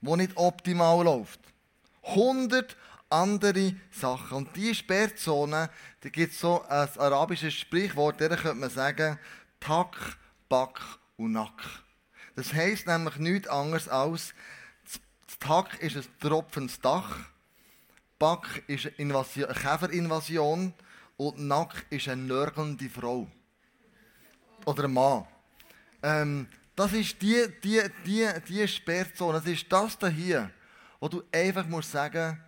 die 0.02 0.16
nicht 0.18 0.38
optimal 0.38 1.04
läuft. 1.04 1.40
100 2.04 2.76
andere 3.16 3.76
Sachen. 3.92 4.38
Und 4.38 4.56
diese 4.56 4.76
Sperrzone, 4.76 5.70
da 6.02 6.10
gibt 6.10 6.34
es 6.34 6.40
so 6.40 6.64
ein 6.64 6.90
arabisches 6.98 7.54
Sprichwort, 7.54 8.20
da 8.20 8.30
könnte 8.30 8.56
man 8.56 8.70
sagen, 8.70 9.20
Tak, 9.60 10.18
Bak 10.50 10.80
und 11.18 11.32
Nack. 11.32 11.62
Das 12.36 12.54
heisst 12.54 12.88
nämlich 12.88 13.16
nichts 13.18 13.48
anderes 13.48 13.88
als, 13.88 14.34
das 14.84 15.40
Tak 15.40 15.82
ist 15.82 15.96
ein 15.96 16.06
tropfendes 16.20 16.80
Dach, 16.80 17.18
Bak 18.20 18.64
ist 18.68 18.86
eine, 18.86 18.96
Invasion, 18.98 19.46
eine 19.50 19.60
Käferinvasion 19.60 20.74
und 21.18 21.40
Nack 21.40 21.86
ist 21.90 22.08
eine 22.08 22.22
nörgelnde 22.22 22.90
Frau. 22.90 23.28
Oder 24.66 24.84
ein 24.84 24.94
Mann. 24.94 25.26
Ähm, 26.04 26.48
das 26.76 26.94
ist 26.94 27.22
die, 27.22 27.48
die, 27.64 27.82
die, 28.06 28.28
die 28.48 28.68
Sperrzone, 28.68 29.40
das 29.40 29.48
ist 29.48 29.66
das 29.72 29.98
hier, 30.14 30.52
wo 31.00 31.08
du 31.08 31.24
einfach 31.32 31.66
musst 31.66 31.92
sagen 31.92 32.40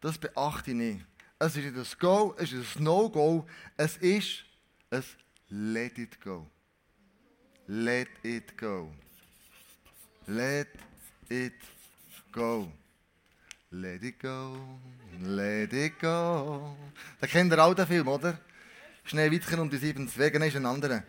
das 0.00 0.18
beachte 0.18 0.70
ich 0.70 0.76
nicht. 0.76 1.06
Es 1.38 1.56
ist 1.56 1.66
ein 1.66 1.98
Go, 1.98 2.34
es 2.38 2.52
ist 2.52 2.76
ein 2.76 2.84
No-Go, 2.84 3.46
es 3.76 3.96
ist 3.98 4.44
ein 4.90 5.04
Let 5.48 5.98
it 5.98 6.20
go. 6.20 6.46
Let 7.66 8.08
it 8.22 8.56
go. 8.58 8.92
Let 10.26 10.68
it 11.28 11.54
go. 12.32 12.70
Let 13.70 14.02
it 14.02 14.18
go, 14.18 14.56
let 15.20 15.74
it 15.74 16.00
go. 16.00 16.74
Da 17.20 17.26
kennt 17.26 17.52
ihr 17.52 17.62
auch 17.62 17.74
den 17.74 17.86
Film, 17.86 18.08
oder? 18.08 18.38
Schneewittchen 19.04 19.60
und 19.60 19.70
die 19.70 19.76
sieben 19.76 20.08
Zwerge, 20.08 20.42
ist 20.46 20.56
ein 20.56 20.64
anderer. 20.64 21.02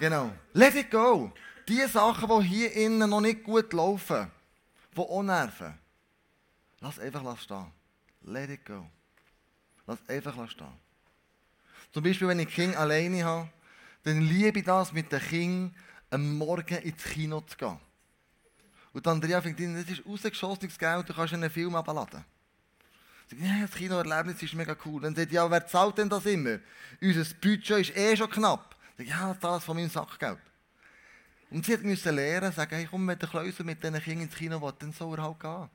Genau. 0.00 0.32
Let 0.52 0.74
it 0.74 0.90
go. 0.90 1.32
Die 1.68 1.86
Sachen, 1.86 2.28
die 2.28 2.48
hier 2.48 2.72
innen 2.72 3.08
noch 3.08 3.20
nicht 3.20 3.44
gut 3.44 3.72
laufen, 3.72 4.28
die 4.96 4.98
auch 4.98 5.22
nerven, 5.22 5.78
lass 6.80 6.98
einfach 6.98 7.38
stehen. 7.38 7.66
Let 8.24 8.50
it 8.50 8.64
go. 8.64 8.86
Lass 9.86 9.98
einfach 10.08 10.50
stehen. 10.50 10.66
Zum 11.92 12.02
Beispiel, 12.02 12.28
wenn 12.28 12.38
ich 12.38 12.48
Kind 12.48 12.76
alleine 12.76 13.24
habe, 13.24 13.50
dann 14.04 14.20
liebe 14.20 14.60
ich 14.60 14.64
das, 14.64 14.92
mit 14.92 15.12
den 15.12 15.20
Kindern 15.20 15.74
am 16.10 16.36
Morgen 16.36 16.78
ins 16.78 17.04
Kino 17.04 17.40
zu 17.40 17.56
gehen. 17.56 17.78
Und 18.92 19.06
Andrea 19.06 19.40
fängt 19.40 19.60
an, 19.60 19.74
das 19.74 19.90
ist 19.90 20.06
rausgeschossenes 20.06 20.78
Geld, 20.78 21.08
du 21.08 21.14
kannst 21.14 21.34
einen 21.34 21.50
Film 21.50 21.74
abladen. 21.74 22.24
Ich 23.28 23.38
sage, 23.38 23.48
ja, 23.48 23.62
das 23.62 23.74
Kinoerlebnis 23.74 24.42
ist 24.42 24.54
mega 24.54 24.76
cool. 24.84 25.00
Dann 25.00 25.14
sagt 25.14 25.32
ja, 25.32 25.50
wer 25.50 25.66
zahlt 25.66 25.96
denn 25.96 26.08
das 26.08 26.26
immer? 26.26 26.58
Unser 27.00 27.24
Budget 27.40 27.70
ist 27.70 27.96
eh 27.96 28.16
schon 28.16 28.30
knapp. 28.30 28.76
Sage, 28.98 29.08
ja, 29.08 29.32
das 29.32 29.50
alles 29.50 29.64
von 29.64 29.76
meinem 29.76 29.88
Sackgeld. 29.88 30.38
Und 31.50 31.64
sie 31.64 31.76
musste 31.78 32.10
lernen, 32.10 32.52
sagen, 32.52 32.74
hey, 32.74 32.86
komm 32.90 33.06
mit 33.06 33.22
den 33.22 33.28
Klösern 33.28 33.66
mit 33.66 33.82
diesen 33.82 34.00
Kindern 34.00 34.24
ins 34.24 34.34
Kino, 34.34 34.72
dann 34.72 34.92
soll 34.92 35.18
er 35.18 35.22
halt 35.22 35.40
gehen. 35.40 35.70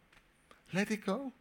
Let 0.71 0.91
it 0.91 1.05
go. 1.05 1.31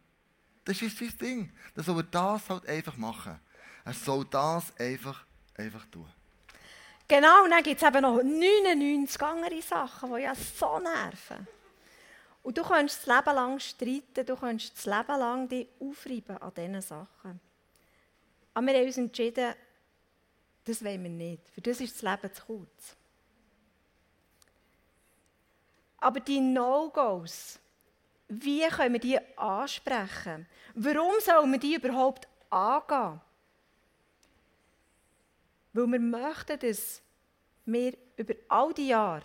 Das 0.67 0.81
ist 0.81 0.97
sein 0.97 1.17
Ding. 1.17 1.51
Dann 1.73 1.85
soll 1.85 1.99
er 1.99 2.03
das 2.03 2.49
halt 2.49 2.67
einfach 2.67 2.97
machen. 2.97 3.39
Er 3.85 3.93
soll 3.93 4.25
das 4.25 4.75
einfach, 4.77 5.25
einfach 5.55 5.85
tun. 5.85 6.05
Genau, 7.07 7.45
und 7.45 7.51
dann 7.51 7.63
gibt 7.63 7.81
es 7.81 7.87
eben 7.87 8.01
noch 8.01 8.21
99 8.21 9.21
andere 9.21 9.61
Sachen, 9.61 10.13
die 10.13 10.23
ja 10.23 10.35
so 10.35 10.77
nerven. 10.79 11.47
Und 12.43 12.57
du 12.57 12.63
kannst 12.63 13.07
das 13.07 13.15
Leben 13.15 13.35
lang 13.35 13.59
streiten, 13.59 14.25
du 14.25 14.35
kannst 14.35 14.77
das 14.77 14.85
Leben 14.85 15.19
lang 15.19 15.47
dich 15.47 15.69
aufreiben 15.79 16.37
an 16.37 16.53
diesen 16.53 16.81
Sachen. 16.81 17.39
Aber 18.53 18.67
wir 18.67 18.73
haben 18.73 18.87
uns 18.87 18.97
entschieden, 18.97 19.53
das 20.65 20.83
wollen 20.83 21.03
wir 21.03 21.09
nicht. 21.09 21.47
Für 21.47 21.61
das 21.61 21.79
ist 21.79 21.95
das 21.95 22.01
Leben 22.01 22.33
zu 22.33 22.45
kurz. 22.45 22.97
Aber 25.99 26.19
die 26.19 26.41
No-Gos, 26.41 27.57
wie 28.27 28.67
können 28.67 28.93
wir 28.93 28.99
die 28.99 29.19
ansprechen? 29.37 30.47
Warum 30.75 31.13
sollen 31.21 31.51
wir 31.51 31.59
die 31.59 31.75
überhaupt 31.75 32.27
angehen? 32.49 33.21
Weil 35.73 35.87
wir 35.87 35.99
möchten, 35.99 36.59
dass 36.59 37.01
wir 37.65 37.93
über 38.15 38.33
all 38.49 38.73
die 38.73 38.87
Jahre 38.87 39.23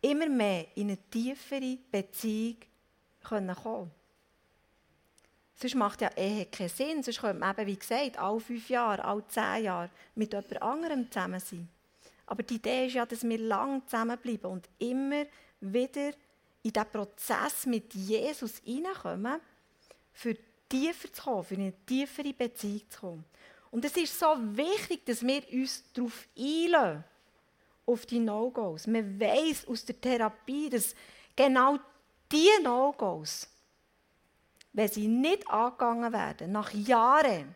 immer 0.00 0.28
mehr 0.28 0.66
in 0.74 0.88
eine 0.88 0.98
tiefere 1.10 1.78
Beziehung 1.90 2.56
kommen 3.22 3.54
können. 3.54 3.90
Sonst 5.56 5.74
macht 5.76 6.00
ja 6.00 6.10
Ehe 6.16 6.46
keinen 6.46 6.68
Sinn. 6.68 7.02
Sonst 7.02 7.20
könnte 7.20 7.38
man 7.38 7.56
eben, 7.56 7.66
wie 7.66 7.76
gesagt, 7.76 8.18
alle 8.18 8.40
fünf 8.40 8.68
Jahre, 8.68 9.04
alle 9.04 9.26
zehn 9.28 9.64
Jahre 9.64 9.90
mit 10.14 10.32
jemand 10.32 10.62
anderem 10.62 11.10
zusammen 11.10 11.40
sein. 11.40 11.68
Aber 12.26 12.42
die 12.42 12.56
Idee 12.56 12.86
ist 12.86 12.94
ja, 12.94 13.06
dass 13.06 13.22
wir 13.22 13.38
lang 13.38 13.86
zusammenbleiben 13.86 14.50
und 14.50 14.68
immer 14.78 15.24
wieder 15.60 16.12
in 16.64 16.72
diesen 16.72 16.90
Prozess 16.90 17.66
mit 17.66 17.94
Jesus 17.94 18.60
hineinkommen, 18.64 19.40
für 20.12 20.36
tiefer 20.68 21.12
zu 21.12 21.22
kommen, 21.22 21.44
für 21.44 21.54
eine 21.54 21.72
tiefere 21.86 22.32
Beziehung 22.32 22.90
zu 22.90 23.00
kommen. 23.00 23.24
Und 23.70 23.84
es 23.84 23.96
ist 23.96 24.18
so 24.18 24.34
wichtig, 24.38 25.04
dass 25.04 25.22
wir 25.22 25.42
uns 25.52 25.84
darauf 25.92 26.26
einlassen, 26.36 27.04
auf 27.86 28.06
die 28.06 28.18
No-Gos. 28.18 28.86
Man 28.86 29.20
weiß 29.20 29.68
aus 29.68 29.84
der 29.84 30.00
Therapie, 30.00 30.70
dass 30.70 30.94
genau 31.36 31.78
diese 32.32 32.62
No-Gos, 32.62 33.46
wenn 34.72 34.88
sie 34.88 35.06
nicht 35.06 35.46
angegangen 35.48 36.12
werden, 36.12 36.52
nach 36.52 36.72
Jahren, 36.72 37.54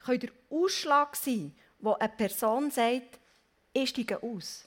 können 0.00 0.20
der 0.20 0.30
Ausschlag 0.50 1.14
sein, 1.14 1.54
wo 1.78 1.92
eine 1.94 2.08
Person 2.08 2.70
sagt, 2.70 3.20
ich 3.72 3.90
steige 3.90 4.20
aus. 4.22 4.66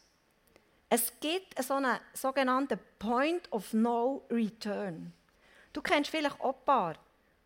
Es 0.96 1.12
gibt 1.20 1.60
so 1.64 1.74
einen 1.74 2.00
sogenannten 2.14 2.80
Point 3.00 3.52
of 3.52 3.74
No 3.74 4.28
Return. 4.30 5.12
Du 5.74 5.82
kennst 5.82 6.12
vielleicht 6.12 6.40
auch 6.40 6.54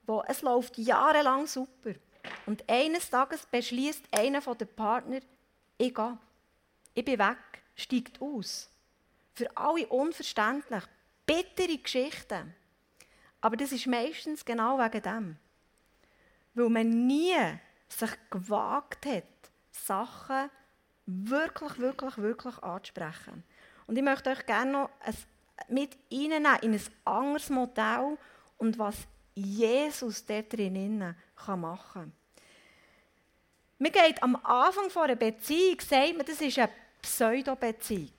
wo 0.06 0.22
es 0.28 0.42
läuft 0.42 0.78
jahrelang 0.78 1.48
super 1.48 1.94
und 2.46 2.70
eines 2.70 3.10
Tages 3.10 3.46
beschließt 3.46 4.04
einer 4.12 4.42
der 4.42 4.66
Partner, 4.66 5.22
ich 5.78 5.96
gehe. 5.96 6.18
Ich 6.94 7.06
bin 7.06 7.20
weg, 7.20 7.38
steigt 7.78 8.22
aus. 8.22 8.70
Für 9.34 9.56
alle 9.56 9.88
unverständlich, 9.88 10.84
bittere 11.26 11.78
Geschichten. 11.78 12.54
Aber 13.40 13.56
das 13.56 13.72
ist 13.72 13.88
meistens 13.88 14.44
genau 14.44 14.78
wegen 14.78 15.02
dem. 15.02 15.38
Weil 16.54 16.70
man 16.70 17.08
nie 17.08 17.38
sich 17.88 18.12
gewagt 18.30 19.06
hat, 19.06 19.24
Sachen 19.72 20.50
wirklich, 21.08 21.80
wirklich, 21.80 22.18
wirklich 22.18 22.58
anzusprechen. 22.62 23.44
Und 23.88 23.98
ich 23.98 24.04
möchte 24.04 24.30
euch 24.30 24.46
gerne 24.46 24.72
noch 24.72 24.90
mit 25.70 25.98
reinnehmen 26.12 26.58
in 26.62 26.74
ein 26.74 26.82
anderes 27.06 27.50
Modell 27.50 28.18
und 28.58 28.78
was 28.78 28.96
Jesus 29.34 30.26
dort 30.26 30.54
drinnen 30.54 31.16
machen 31.48 32.14
kann. 33.80 33.92
Geht 33.92 34.22
am 34.22 34.36
Anfang 34.44 34.90
von 34.90 35.04
einer 35.04 35.16
Beziehung, 35.16 35.80
sagt 35.80 36.18
man, 36.18 36.26
das 36.26 36.42
ist 36.42 36.60
eine 36.60 36.70
Pseudo-Beziehung. 37.02 38.12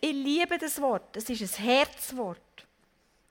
Ich 0.00 0.12
liebe 0.12 0.56
das 0.58 0.80
Wort, 0.80 1.16
das 1.16 1.28
ist 1.28 1.42
ein 1.42 1.64
Herzwort. 1.64 2.40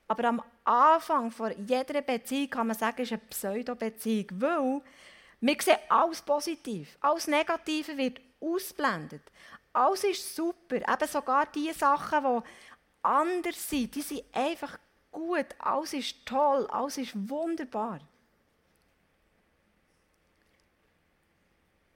Aber 0.07 0.23
am 0.25 0.43
Anfang 0.63 1.31
von 1.31 1.53
jeder 1.65 2.01
Beziehung 2.01 2.49
kann 2.49 2.67
man 2.67 2.77
sagen, 2.77 3.01
ist 3.01 3.11
eine 3.11 3.21
Pseudo-Beziehung, 3.29 4.27
weil 4.31 4.81
wir 5.39 5.61
sehen 5.61 5.77
alles 5.87 6.21
positiv, 6.21 6.97
alles 6.99 7.27
Negative 7.27 7.95
wird 7.95 8.19
ausblendet. 8.39 9.23
Alles 9.73 10.03
ist 10.03 10.35
super, 10.35 10.77
eben 10.77 11.07
sogar 11.07 11.45
die 11.47 11.71
Sachen, 11.73 12.23
die 12.23 12.49
anders 13.03 13.69
sind, 13.69 13.95
die 13.95 14.01
sind 14.01 14.23
einfach 14.33 14.77
gut, 15.11 15.47
alles 15.59 15.93
ist 15.93 16.25
toll, 16.25 16.67
alles 16.67 16.97
ist 16.97 17.29
wunderbar. 17.29 17.99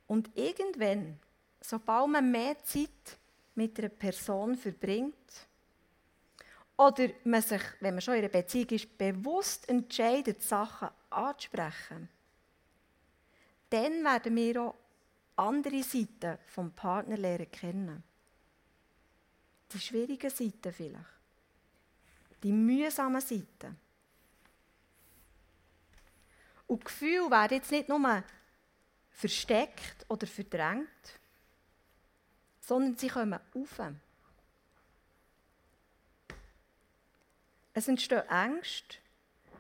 Und 0.08 0.30
irgendwann 0.36 1.20
sobald 1.62 2.10
man 2.10 2.32
mehr 2.32 2.62
Zeit 2.64 3.18
mit 3.56 3.78
einer 3.80 3.90
Person 3.90 4.56
verbringt, 4.56 5.48
oder 6.78 7.10
man 7.26 7.44
sich, 7.44 7.62
wenn 7.80 7.94
man 7.94 8.02
schon 8.02 8.16
in 8.16 8.22
einer 8.22 8.30
Beziehung 8.30 8.70
ist, 8.70 8.98
bewusst 8.98 9.70
entscheidet, 9.70 10.42
Sachen 10.42 10.90
anzusprechen, 11.12 12.10
dann 13.70 14.04
werden 14.04 14.36
wir 14.36 14.62
auch 14.64 14.76
andere 15.42 15.84
Seiten 15.84 16.38
vom 16.46 16.72
Partner 16.72 17.18
lernen 17.18 17.52
kennen. 17.52 18.04
Die 19.72 19.80
schwierigen 19.80 20.30
Seiten 20.30 20.74
vielleicht. 20.74 21.06
Die 22.44 22.52
mühsamen 22.52 23.22
Seiten. 23.22 23.80
Und 26.68 26.86
Gefühle 26.86 27.30
werden 27.30 27.58
jetzt 27.58 27.72
nicht 27.72 27.90
nur 27.90 28.24
versteckt 29.12 30.06
oder 30.08 30.26
verdrängt, 30.26 31.20
sondern 32.62 32.98
sie 32.98 33.10
kommen 33.10 33.40
auf. 33.54 33.82
Es 37.74 37.88
entsteht 37.88 38.30
Angst, 38.30 39.00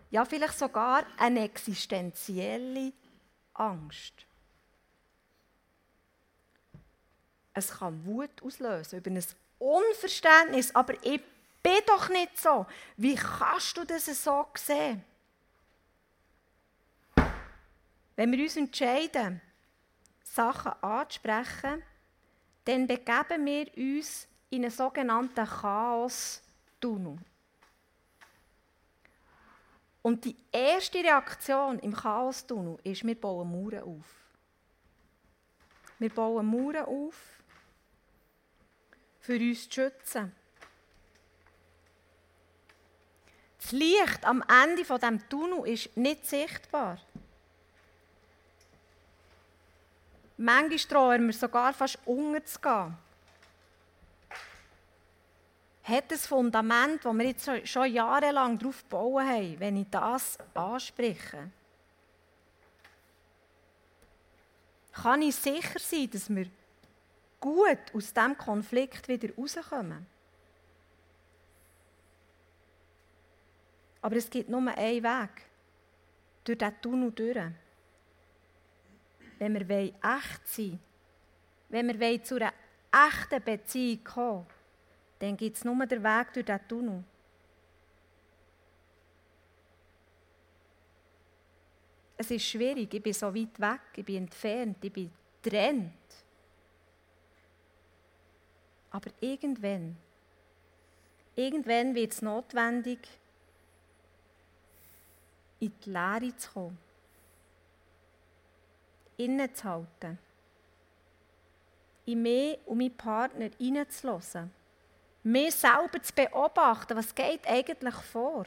ja 0.09 0.25
vielleicht 0.25 0.57
sogar 0.57 1.05
eine 1.17 1.43
existenzielle 1.43 2.93
Angst. 3.53 4.25
Es 7.53 7.71
kann 7.71 8.05
Wut 8.05 8.41
auslösen 8.41 8.99
über 8.99 9.11
ein 9.11 9.23
Unverständnis, 9.59 10.73
aber 10.73 10.93
ich 11.03 11.21
bin 11.61 11.79
doch 11.85 12.09
nicht 12.09 12.39
so. 12.39 12.65
Wie 12.97 13.15
kannst 13.15 13.77
du 13.77 13.83
das 13.83 14.05
so 14.05 14.47
sehen? 14.55 15.03
Wenn 18.15 18.31
wir 18.31 18.43
uns 18.43 18.57
entscheiden, 18.57 19.41
Sachen 20.23 20.71
anzusprechen, 20.81 21.83
dann 22.65 22.87
begeben 22.87 23.45
wir 23.45 23.67
uns 23.77 24.27
in 24.49 24.63
einen 24.63 24.71
sogenannten 24.71 25.45
Chaos-Tunnel. 25.45 27.17
Und 30.01 30.25
die 30.25 30.35
erste 30.51 30.99
Reaktion 30.99 31.79
im 31.79 31.93
Chaos-Tunnel 31.93 32.77
ist, 32.83 33.05
wir 33.05 33.19
bauen 33.19 33.51
Mauern 33.51 33.83
auf. 33.83 34.05
Wir 35.99 36.09
bauen 36.09 36.45
Mauern 36.45 36.85
auf, 36.85 37.15
für 39.21 39.35
uns 39.35 39.69
zu 39.69 39.73
schützen. 39.73 40.31
Das 43.61 43.71
Licht 43.71 44.25
am 44.25 44.43
Ende 44.63 44.83
von 44.83 44.99
dem 44.99 45.29
Tunnel 45.29 45.67
ist 45.67 45.95
nicht 45.95 46.27
sichtbar. 46.27 46.99
Manchmal 50.37 50.79
trauen 50.79 51.27
wir 51.27 51.33
sogar 51.33 51.71
fast 51.73 51.99
unterzugehen. 52.05 52.97
hat 55.83 56.11
ein 56.11 56.17
Fundament, 56.17 57.03
das 57.03 57.13
wir 57.13 57.25
jetzt 57.25 57.67
schon 57.67 57.91
jahrelang 57.91 58.57
darauf 58.57 58.83
bauen 58.85 59.27
haben, 59.27 59.59
wenn 59.59 59.77
ich 59.77 59.87
das 59.89 60.37
anspreche. 60.53 61.49
Kann 64.93 65.21
ich 65.21 65.35
sicher 65.35 65.79
sein, 65.79 66.09
dass 66.09 66.29
wir 66.29 66.47
gut 67.41 67.93
aus 67.93 68.13
diesem 68.13 68.37
Konflikt 68.37 69.09
wieder 69.09 69.35
rauskommen? 69.35 70.05
Aber 74.01 74.15
es 74.15 74.29
gibt 74.29 74.49
nur 74.49 74.65
einen 74.65 75.03
Weg. 75.03 75.29
Durch 76.43 76.57
diesen 76.57 76.81
Tunnel 76.81 77.11
durch. 77.11 77.37
Wenn 79.37 79.67
wir 79.67 79.77
echt 79.79 80.47
sein 80.47 80.79
wollen, 81.69 81.87
wenn 81.89 81.99
wir 81.99 82.23
zu 82.23 82.35
einer 82.37 82.53
echten 82.91 83.43
Beziehung 83.43 84.03
kommen 84.03 84.47
dann 85.21 85.37
gibt 85.37 85.55
es 85.55 85.63
nur 85.63 85.85
den 85.85 86.03
Weg 86.03 86.33
durch 86.33 86.45
diesen 86.45 86.67
Tunnel. 86.67 87.03
Es 92.17 92.31
ist 92.31 92.43
schwierig, 92.43 92.91
ich 92.91 93.03
bin 93.03 93.13
so 93.13 93.33
weit 93.33 93.59
weg, 93.59 93.81
ich 93.95 94.05
bin 94.05 94.17
entfernt, 94.17 94.77
ich 94.81 94.91
bin 94.91 95.11
getrennt. 95.41 96.20
Aber 98.91 99.09
irgendwann, 99.21 99.97
irgendwann 101.35 101.95
wird 101.95 102.11
es 102.11 102.21
notwendig, 102.21 102.99
in 105.59 105.71
die 105.85 105.89
Lehre 105.89 106.35
zu 106.35 106.51
kommen, 106.51 106.77
innezuhalten, 109.17 110.19
in 112.05 112.21
mich 112.21 112.59
und 112.65 112.77
meinen 112.77 112.97
Partner 112.97 113.49
hineinzulassen, 113.57 114.51
mich 115.23 115.55
selber 115.55 116.01
zu 116.01 116.13
beobachten, 116.13 116.97
was 116.97 117.13
geht 117.13 117.47
eigentlich 117.47 117.95
vor. 117.95 118.45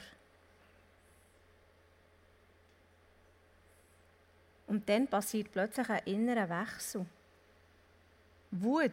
Und 4.67 4.89
dann 4.89 5.07
passiert 5.07 5.53
plötzlich 5.53 5.89
ein 5.89 6.05
innerer 6.05 6.49
Wechsel. 6.49 7.07
Wut 8.51 8.93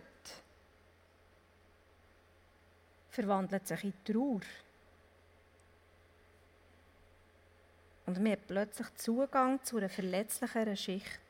verwandelt 3.11 3.67
sich 3.67 3.83
in 3.83 3.93
Trauer. 4.03 4.41
Und 8.05 8.19
man 8.19 8.31
hat 8.31 8.47
plötzlich 8.47 8.87
Zugang 8.95 9.63
zu 9.63 9.77
einer 9.77 9.89
verletzlicheren 9.89 10.75
Schicht. 10.75 11.21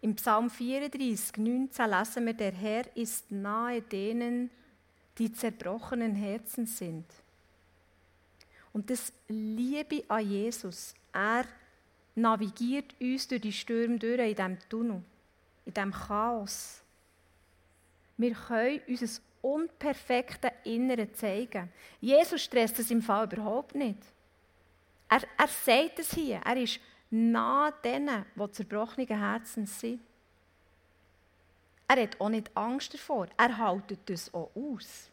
Im 0.00 0.14
Psalm 0.14 0.48
34, 0.48 1.38
19 1.38 1.90
lesen 1.90 2.26
wir, 2.26 2.34
der 2.34 2.52
Herr 2.52 2.96
ist 2.96 3.30
nahe 3.32 3.82
denen, 3.82 4.50
die 5.18 5.32
zerbrochenen 5.32 6.14
Herzen 6.14 6.66
sind. 6.66 7.04
Und 8.72 8.90
das 8.90 9.12
Liebe 9.26 10.04
an 10.08 10.30
Jesus, 10.30 10.94
er 11.12 11.44
navigiert 12.14 12.94
uns 13.00 13.26
durch 13.26 13.40
die 13.40 13.52
Stürme 13.52 13.98
durch 13.98 14.20
in 14.20 14.36
diesem 14.36 14.58
Tunnel, 14.68 15.02
in 15.64 15.74
diesem 15.74 15.92
Chaos. 15.92 16.82
Wir 18.18 18.34
können 18.34 18.80
unser 18.86 19.20
unperfekte 19.40 20.52
Innere 20.64 21.10
zeigen. 21.12 21.72
Jesus 22.00 22.42
stresst 22.42 22.78
es 22.80 22.90
im 22.90 23.00
Fall 23.00 23.32
überhaupt 23.32 23.74
nicht. 23.74 23.98
Er, 25.08 25.22
er 25.38 25.48
sagt 25.48 26.00
es 26.00 26.12
hier. 26.12 26.40
Er 26.44 26.56
ist 26.56 26.80
nah 27.10 27.70
denen, 27.70 28.26
die 28.34 28.52
zerbrochenen 28.52 29.06
Herzen 29.06 29.66
sind. 29.66 30.00
Er 31.86 32.02
hat 32.02 32.20
auch 32.20 32.28
nicht 32.28 32.54
Angst 32.54 32.92
davor. 32.92 33.28
Er 33.38 33.56
hält 33.56 33.96
das 34.10 34.34
auch 34.34 34.50
aus. 34.54 35.10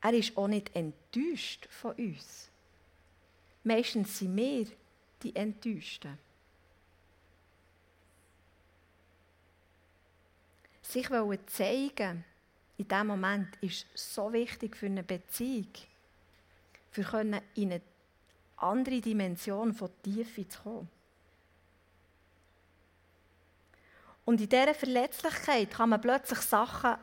Er 0.00 0.14
ist 0.14 0.34
auch 0.36 0.48
nicht 0.48 0.74
enttäuscht 0.74 1.66
von 1.68 1.92
uns. 1.96 2.50
Meistens 3.62 4.18
sind 4.18 4.34
wir 4.36 4.66
die 5.22 5.36
Enttäuschten. 5.36 6.16
Sich 10.90 11.08
zeigen 11.46 12.24
in 12.80 12.88
diesem 12.88 13.06
Moment 13.08 13.56
ist 13.60 13.86
so 13.94 14.32
wichtig 14.32 14.74
für 14.74 14.86
eine 14.86 15.02
Beziehung, 15.02 15.68
für 16.90 17.20
in 17.54 17.72
eine 17.72 17.82
andere 18.56 19.02
Dimension 19.02 19.74
von 19.74 19.90
Tiefe 20.02 20.48
zu 20.48 20.62
kommen. 20.62 20.88
Und 24.24 24.40
in 24.40 24.48
dieser 24.48 24.72
Verletzlichkeit 24.72 25.70
kann 25.70 25.90
man 25.90 26.00
plötzlich 26.00 26.38
Sachen 26.40 26.96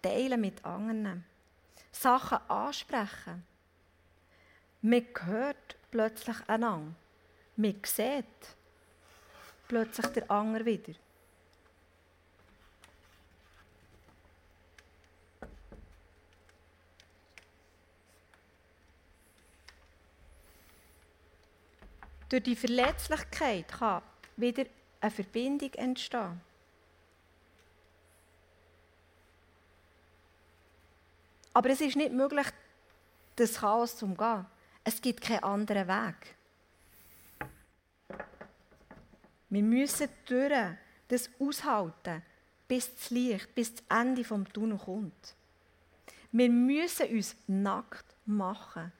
teilen 0.00 0.40
mit 0.40 0.64
anderen. 0.64 1.26
Sachen 1.92 2.38
ansprechen. 2.48 3.44
Man 4.80 5.06
hört 5.24 5.76
plötzlich 5.90 6.36
einander. 6.46 6.94
Man 7.56 7.76
sieht 7.84 8.24
plötzlich 9.68 10.06
der 10.06 10.30
andere 10.30 10.64
wieder. 10.64 10.94
Durch 22.28 22.42
die 22.42 22.56
Verletzlichkeit 22.56 23.68
kann 23.68 24.02
wieder 24.36 24.64
eine 25.00 25.10
Verbindung 25.10 25.72
entstehen. 25.74 26.40
Aber 31.52 31.70
es 31.70 31.80
ist 31.80 31.96
nicht 31.96 32.12
möglich, 32.12 32.46
das 33.36 33.54
Chaos 33.54 33.96
zu 33.96 34.04
umgehen. 34.06 34.44
Es 34.84 35.00
gibt 35.00 35.20
keinen 35.22 35.42
anderen 35.42 35.88
Weg. 35.88 36.36
Wir 39.48 39.62
müssen 39.62 40.08
durch 40.26 40.52
das 41.08 41.30
aushalten, 41.38 42.22
bis 42.68 42.94
das 42.94 43.10
Licht, 43.10 43.54
bis 43.54 43.74
das 43.74 43.84
Ende 43.88 44.24
vom 44.24 44.46
Tunnel 44.52 44.78
kommt. 44.78 45.34
Wir 46.32 46.50
müssen 46.50 47.08
uns 47.08 47.36
nackt 47.46 48.04
machen 48.26 48.92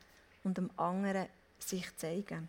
und 0.45 0.57
dem 0.57 0.71
anderen 0.79 1.29
sich 1.59 1.95
zeigen. 1.97 2.49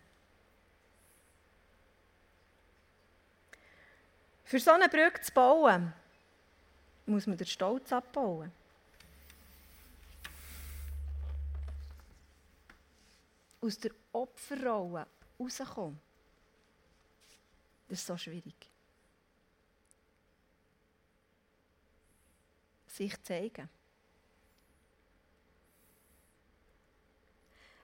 Für 4.48 4.60
so 4.60 4.72
eine 4.72 4.88
Brücke 4.88 5.20
zu 5.20 5.34
bauen, 5.34 5.92
muss 7.06 7.28
man 7.28 7.36
den 7.36 7.46
Stolz 7.46 7.92
abbauen. 7.92 8.50
Aus 13.60 13.78
der 13.78 13.92
Opferrolle 14.14 15.06
rauskommen, 15.38 16.00
das 17.90 18.00
ist 18.00 18.08
so 18.08 18.16
schwierig. 18.16 18.56
Sich 22.88 23.22
zeigen. 23.24 23.70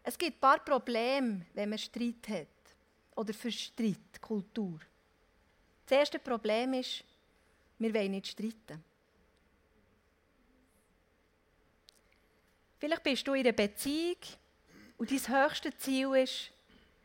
Es 0.01 0.17
gibt 0.17 0.37
ein 0.37 0.39
paar 0.39 0.63
Probleme, 0.63 1.45
wenn 1.53 1.69
man 1.69 1.77
Streit 1.77 2.29
hat. 2.29 2.47
Oder 3.15 3.33
für 3.33 3.51
Streitkultur. 3.51 4.79
Das 5.85 5.97
erste 5.97 6.19
Problem 6.19 6.73
ist, 6.73 7.03
wir 7.79 7.93
wollen 7.93 8.11
nicht 8.11 8.27
streiten. 8.27 8.83
Vielleicht 12.79 13.03
bist 13.03 13.27
du 13.27 13.33
in 13.33 13.41
einer 13.45 13.53
Beziehung 13.53 14.17
und 14.97 15.09
dein 15.09 15.27
höchstes 15.27 15.77
Ziel 15.77 16.15
ist, 16.15 16.51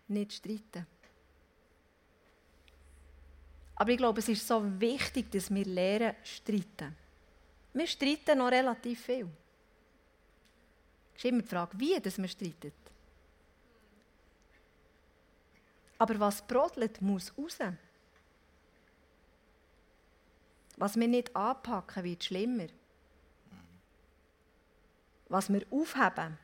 nicht 0.09 0.33
streiten. 0.33 0.87
Aber 3.77 3.91
ich 3.91 3.97
glaube, 3.97 4.19
es 4.19 4.29
ist 4.29 4.47
so 4.47 4.61
wichtig, 4.81 5.31
dass 5.31 5.55
wir 5.55 5.65
lernen, 5.65 6.17
streiten. 6.25 6.97
Wir 7.73 7.87
streiten 7.87 8.39
noch 8.39 8.51
relativ 8.51 9.05
viel. 9.05 9.29
Es 11.15 11.25
ist 11.25 11.31
immer 11.31 11.43
die 11.43 11.49
Frage, 11.49 11.79
wie 11.79 12.01
dass 12.01 12.19
man 12.19 12.29
streitet. 12.29 12.75
Aber 15.99 16.19
was 16.19 16.47
brodelt, 16.47 17.01
muss 17.01 17.33
raus. 17.39 17.59
Was 20.79 20.97
wir 20.97 21.09
nicht 21.09 21.35
anpacken, 21.35 22.05
wird 22.05 22.23
schlimmer. 22.23 22.69
Was 25.29 25.53
wir 25.53 25.67
aufheben, 25.73 26.39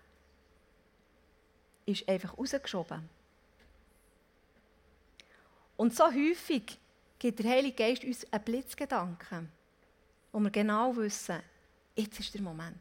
ist 1.86 2.08
einfach 2.08 2.36
rausgeschoben. 2.36 3.08
Und 5.76 5.94
so 5.94 6.04
häufig 6.04 6.78
gibt 7.18 7.38
der 7.38 7.50
Heilige 7.50 7.76
Geist 7.76 8.04
uns 8.04 8.32
einen 8.32 8.44
Blitzgedanken, 8.44 9.50
wo 10.32 10.40
wir 10.40 10.50
genau 10.50 10.96
wissen, 10.96 11.40
jetzt 11.94 12.18
ist 12.18 12.34
der 12.34 12.42
Moment, 12.42 12.76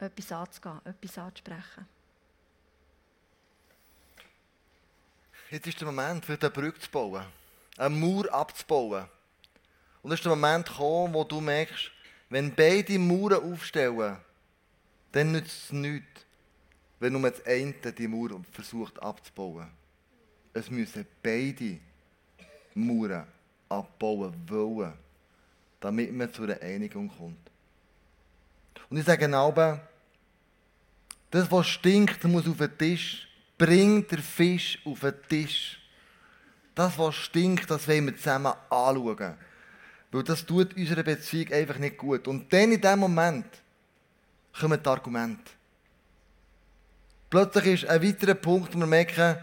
etwas 0.00 0.32
anzugehen, 0.32 0.80
etwas 0.84 1.18
anzusprechen. 1.18 1.86
Jetzt 5.48 5.68
ist 5.68 5.80
der 5.80 5.86
Moment, 5.86 6.24
für 6.24 6.36
eine 6.38 6.50
Brücke 6.50 6.80
zu 6.80 6.90
bauen, 6.90 7.24
eine 7.78 7.94
Mauer 7.94 8.32
abzubauen 8.34 9.08
Und 10.06 10.12
es 10.12 10.20
ist 10.20 10.24
der 10.24 10.36
Moment 10.36 10.68
gekommen, 10.68 11.12
wo 11.12 11.24
du 11.24 11.40
merkst, 11.40 11.90
wenn 12.30 12.54
beide 12.54 12.96
Mauern 12.96 13.52
aufstellen, 13.52 14.16
dann 15.10 15.32
nützt 15.32 15.64
es 15.64 15.72
nichts, 15.72 16.24
wenn 17.00 17.12
nur 17.12 17.28
das 17.28 17.44
eine 17.44 17.72
die 17.72 18.06
Mauer 18.06 18.40
versucht 18.52 19.02
abzubauen. 19.02 19.66
Es 20.54 20.70
müssen 20.70 21.04
beide 21.20 21.80
Mauern 22.74 23.26
abbauen 23.68 24.32
wollen, 24.46 24.92
damit 25.80 26.12
man 26.12 26.32
zu 26.32 26.44
einer 26.44 26.62
Einigung 26.62 27.08
kommt. 27.08 27.50
Und 28.88 28.98
ich 28.98 29.04
sage 29.04 29.36
auch, 29.36 29.80
das, 31.32 31.50
was 31.50 31.66
stinkt, 31.66 32.22
muss 32.22 32.46
auf 32.46 32.58
den 32.58 32.78
Tisch. 32.78 33.26
Bring 33.58 34.06
den 34.06 34.22
Fisch 34.22 34.78
auf 34.84 35.00
den 35.00 35.14
Tisch. 35.28 35.80
Das, 36.76 36.96
was 36.96 37.16
stinkt, 37.16 37.68
das 37.68 37.88
wollen 37.88 38.06
wir 38.06 38.16
zusammen 38.16 38.52
anschauen. 38.70 39.36
Weil 40.16 40.24
das 40.24 40.46
tut 40.46 40.74
unserer 40.74 41.02
Beziehung 41.02 41.52
einfach 41.52 41.76
nicht 41.76 41.98
gut. 41.98 42.26
Und 42.26 42.50
dann 42.50 42.72
in 42.72 42.80
dem 42.80 42.98
Moment 43.00 43.44
kommen 44.58 44.82
die 44.82 44.88
Argumente. 44.88 45.50
Plötzlich 47.28 47.82
ist 47.82 47.90
ein 47.90 48.02
weiterer 48.02 48.34
Punkt, 48.34 48.74
wo 48.74 48.78
wir 48.78 48.86
merken, 48.86 49.36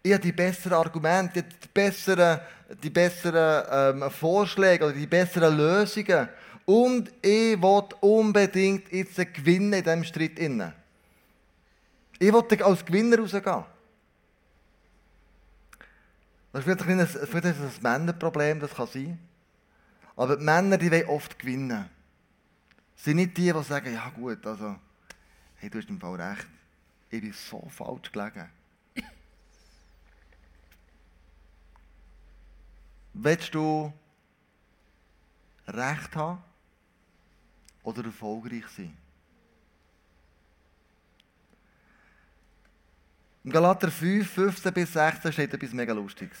ich 0.00 0.12
habe 0.12 0.22
die 0.22 0.30
besseren 0.30 0.74
Argumente, 0.74 1.42
die 1.42 1.68
besseren, 1.74 2.38
die 2.80 2.90
besseren 2.90 4.00
ähm, 4.00 4.10
Vorschläge 4.12 4.84
oder 4.84 4.94
die 4.94 5.08
besseren 5.08 5.56
Lösungen. 5.56 6.28
Und 6.66 7.08
ich 7.20 7.60
will 7.60 7.82
unbedingt 8.00 8.92
jetzt 8.92 9.16
gewinnen 9.34 9.72
in 9.72 9.82
diesem 9.82 10.04
Streit. 10.04 10.38
Ich 10.38 12.32
will 12.32 12.62
als 12.62 12.84
Gewinner 12.84 13.18
rausgehen. 13.18 13.64
Das 16.52 16.64
ist 16.64 16.80
vielleicht 16.80 16.88
ein, 16.88 17.08
vielleicht 17.08 17.58
ein 17.58 17.72
Männerproblem, 17.80 18.60
das 18.60 18.72
kann 18.72 18.86
sein. 18.86 19.18
Aber 20.16 20.36
die 20.36 20.44
Männer, 20.44 20.78
die 20.78 20.90
wollen 20.90 21.06
oft 21.06 21.38
gewinnen. 21.38 21.88
Sind 22.96 23.16
nicht 23.16 23.36
die, 23.36 23.52
die 23.52 23.62
sagen, 23.62 23.92
ja 23.92 24.08
gut, 24.10 24.46
also, 24.46 24.76
hey, 25.56 25.70
du 25.70 25.78
hast 25.78 25.88
im 25.88 26.00
Fall 26.00 26.20
recht. 26.20 26.46
Ich 27.10 27.20
bin 27.20 27.32
so 27.32 27.68
falsch 27.68 28.12
gelegen. 28.12 28.48
Willst 33.14 33.54
du 33.54 33.92
Recht 35.68 36.16
haben 36.16 36.42
oder 37.82 38.04
erfolgreich 38.04 38.66
sein? 38.68 38.96
Im 43.44 43.50
Galater 43.50 43.90
5, 43.90 44.30
15 44.30 44.72
bis 44.72 44.92
16 44.92 45.32
steht 45.32 45.52
etwas 45.52 45.72
mega 45.72 45.92
Lustiges. 45.92 46.38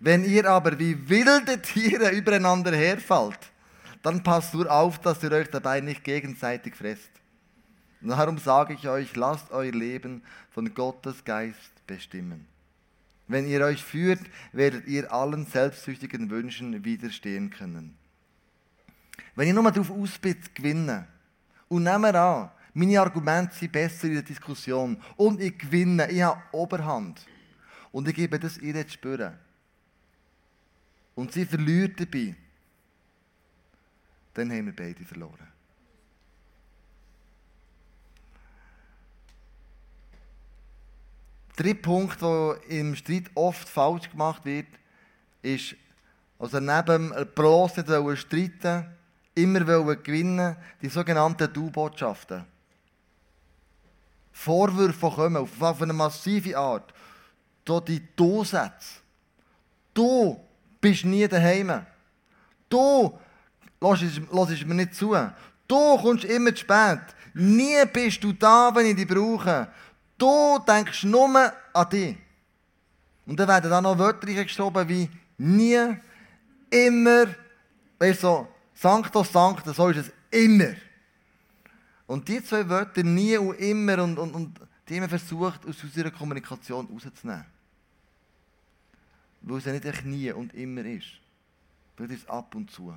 Wenn 0.00 0.24
ihr 0.24 0.50
aber 0.50 0.78
wie 0.78 1.08
wilde 1.08 1.60
Tiere 1.60 2.10
übereinander 2.16 2.74
herfallt, 2.74 3.38
dann 4.02 4.22
passt 4.22 4.54
nur 4.54 4.70
auf, 4.70 4.98
dass 4.98 5.22
ihr 5.22 5.30
euch 5.30 5.48
dabei 5.48 5.80
nicht 5.80 6.02
gegenseitig 6.04 6.74
fresst. 6.74 7.10
Darum 8.00 8.38
sage 8.38 8.72
ich 8.72 8.88
euch, 8.88 9.14
lasst 9.14 9.50
euer 9.50 9.72
Leben 9.72 10.22
von 10.50 10.72
Gottes 10.72 11.22
Geist 11.22 11.86
bestimmen. 11.86 12.46
Wenn 13.28 13.46
ihr 13.46 13.60
euch 13.60 13.84
führt, 13.84 14.22
werdet 14.52 14.86
ihr 14.86 15.12
allen 15.12 15.44
selbstsüchtigen 15.44 16.30
Wünschen 16.30 16.82
widerstehen 16.82 17.50
können. 17.50 17.96
Wenn 19.36 19.48
ich 19.48 19.54
nur 19.54 19.70
darauf 19.70 19.90
aus 19.90 20.18
bin, 20.18 20.42
zu 20.42 20.50
gewinnen, 20.54 21.06
und 21.68 21.82
nehmen 21.82 22.02
wir 22.02 22.14
an, 22.14 22.50
meine 22.72 23.00
Argumente 23.00 23.54
sind 23.54 23.72
besser 23.72 24.06
in 24.06 24.14
der 24.14 24.22
Diskussion 24.22 25.00
und 25.16 25.40
ich 25.40 25.58
gewinne, 25.58 26.10
ich 26.10 26.22
habe 26.22 26.40
Oberhand 26.52 27.24
und 27.92 28.08
ich 28.08 28.14
gebe 28.14 28.38
das 28.38 28.56
ihr 28.58 28.86
zu 28.86 28.94
spüren. 28.94 29.34
Und 31.20 31.34
sie 31.34 31.44
verliert 31.44 32.00
dabei, 32.00 32.34
dann 34.32 34.50
haben 34.50 34.64
wir 34.64 34.74
beide 34.74 35.04
verloren. 35.04 35.48
Der 41.58 41.64
dritte 41.64 41.82
Punkt, 41.82 42.22
der 42.22 42.58
im 42.68 42.96
Streit 42.96 43.30
oft 43.34 43.68
falsch 43.68 44.10
gemacht 44.10 44.46
wird, 44.46 44.68
ist, 45.42 45.76
also 46.38 46.58
neben 46.58 47.12
bloß 47.34 47.76
nicht 47.76 48.18
streiten, 48.20 48.86
immer 49.34 49.96
gewinnen, 49.96 50.56
die 50.80 50.88
sogenannten 50.88 51.52
Du-Botschaften. 51.52 52.46
Vorwürfe 54.32 55.10
kommen, 55.10 55.36
auf 55.36 55.82
eine 55.82 55.92
massive 55.92 56.56
Art. 56.56 56.94
Da 57.62 57.78
die 57.78 58.00
Du-Sätze. 58.16 59.00
Du 59.92 60.46
bist 60.80 61.04
nie 61.04 61.26
daheim. 61.28 61.86
Du 62.68 63.18
lässt 63.80 64.66
mir 64.66 64.74
nicht 64.74 64.94
zu. 64.94 65.14
Du 65.68 65.96
kommst 65.98 66.24
immer 66.24 66.54
zu 66.54 66.60
spät. 66.60 67.00
Nie 67.34 67.84
bist 67.92 68.22
du 68.22 68.32
da, 68.32 68.70
wenn 68.74 68.86
ich 68.86 68.96
dich 68.96 69.06
brauche. 69.06 69.68
Du 70.18 70.58
denkst 70.66 71.04
nur 71.04 71.52
an 71.72 71.88
dich. 71.90 72.16
Und 73.26 73.38
dann 73.38 73.48
werden 73.48 73.70
dann 73.70 73.84
noch 73.84 73.98
Wörter 73.98 74.26
geschoben 74.26 74.88
wie 74.88 75.08
nie, 75.38 75.96
immer, 76.70 77.26
weißt 77.98 78.22
du, 78.22 78.26
so, 78.26 78.48
Sanctus 78.74 79.32
Sanctus, 79.32 79.76
so 79.76 79.88
ist 79.88 79.98
es 79.98 80.12
immer. 80.30 80.74
Und 82.06 82.28
die 82.28 82.42
zwei 82.42 82.68
Wörter, 82.68 83.02
nie 83.02 83.36
und 83.36 83.54
immer, 83.58 84.02
und, 84.02 84.18
und, 84.18 84.34
und 84.34 84.60
die 84.88 84.96
haben 84.96 85.02
wir 85.02 85.18
versucht, 85.18 85.64
aus 85.66 85.82
unserer 85.82 86.10
Kommunikation 86.10 86.86
rauszunehmen. 86.86 87.44
Weil 89.42 89.58
es 89.58 89.64
ja 89.64 89.72
nicht 89.72 89.84
echt 89.84 90.04
nie 90.04 90.30
und 90.32 90.54
immer 90.54 90.84
ist. 90.84 91.06
Vielleicht 91.96 92.14
ist 92.14 92.22
es 92.24 92.28
ab 92.28 92.54
und 92.54 92.70
zu. 92.70 92.94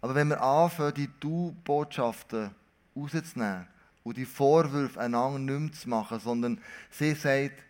Aber 0.00 0.14
wenn 0.14 0.28
wir 0.28 0.40
anfangen, 0.40 0.94
die 0.94 1.10
Du-Botschaften 1.20 2.50
rauszunehmen 2.94 3.66
und 4.04 4.16
die 4.16 4.24
Vorwürfe 4.24 5.00
einander 5.00 5.38
nicht 5.38 5.60
mehr 5.60 5.72
zu 5.72 5.88
machen, 5.88 6.20
sondern 6.20 6.60
sie 6.90 7.14
sagt, 7.14 7.62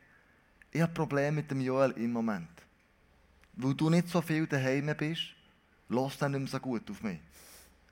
ich 0.70 0.82
habe 0.82 0.92
Probleme 0.92 1.32
mit 1.32 1.50
dem 1.50 1.60
Joel 1.60 1.92
im 1.92 2.12
Moment. 2.12 2.48
Weil 3.54 3.74
du 3.74 3.88
nicht 3.88 4.08
so 4.08 4.20
viel 4.20 4.46
daheim 4.46 4.92
bist, 4.96 5.22
lass 5.88 6.18
dann 6.18 6.32
nicht 6.32 6.40
mehr 6.40 6.50
so 6.50 6.58
gut 6.60 6.90
auf 6.90 7.02
mich. 7.02 7.20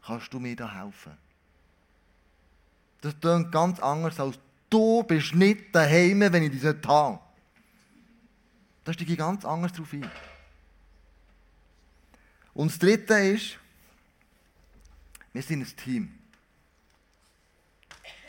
Kannst 0.04 0.32
du 0.32 0.38
mir 0.38 0.54
da 0.54 0.70
helfen? 0.70 1.16
Das 3.00 3.18
klingt 3.18 3.50
ganz 3.50 3.80
anders 3.80 4.20
als 4.20 4.38
du 4.68 5.02
bist 5.04 5.34
nicht 5.34 5.74
daheim, 5.74 6.20
wenn 6.20 6.42
ich 6.42 6.50
dich 6.50 6.64
habe. 6.87 7.20
Da 8.85 8.92
steige 8.92 9.12
ich 9.12 9.18
ganz 9.18 9.44
anders 9.44 9.73
drauf 9.73 9.92
ein. 9.92 10.11
Und 12.53 12.70
das 12.70 12.79
Dritte 12.79 13.14
ist, 13.14 13.59
wir 15.33 15.42
sind 15.42 15.62
ein 15.62 15.77
Team. 15.77 16.18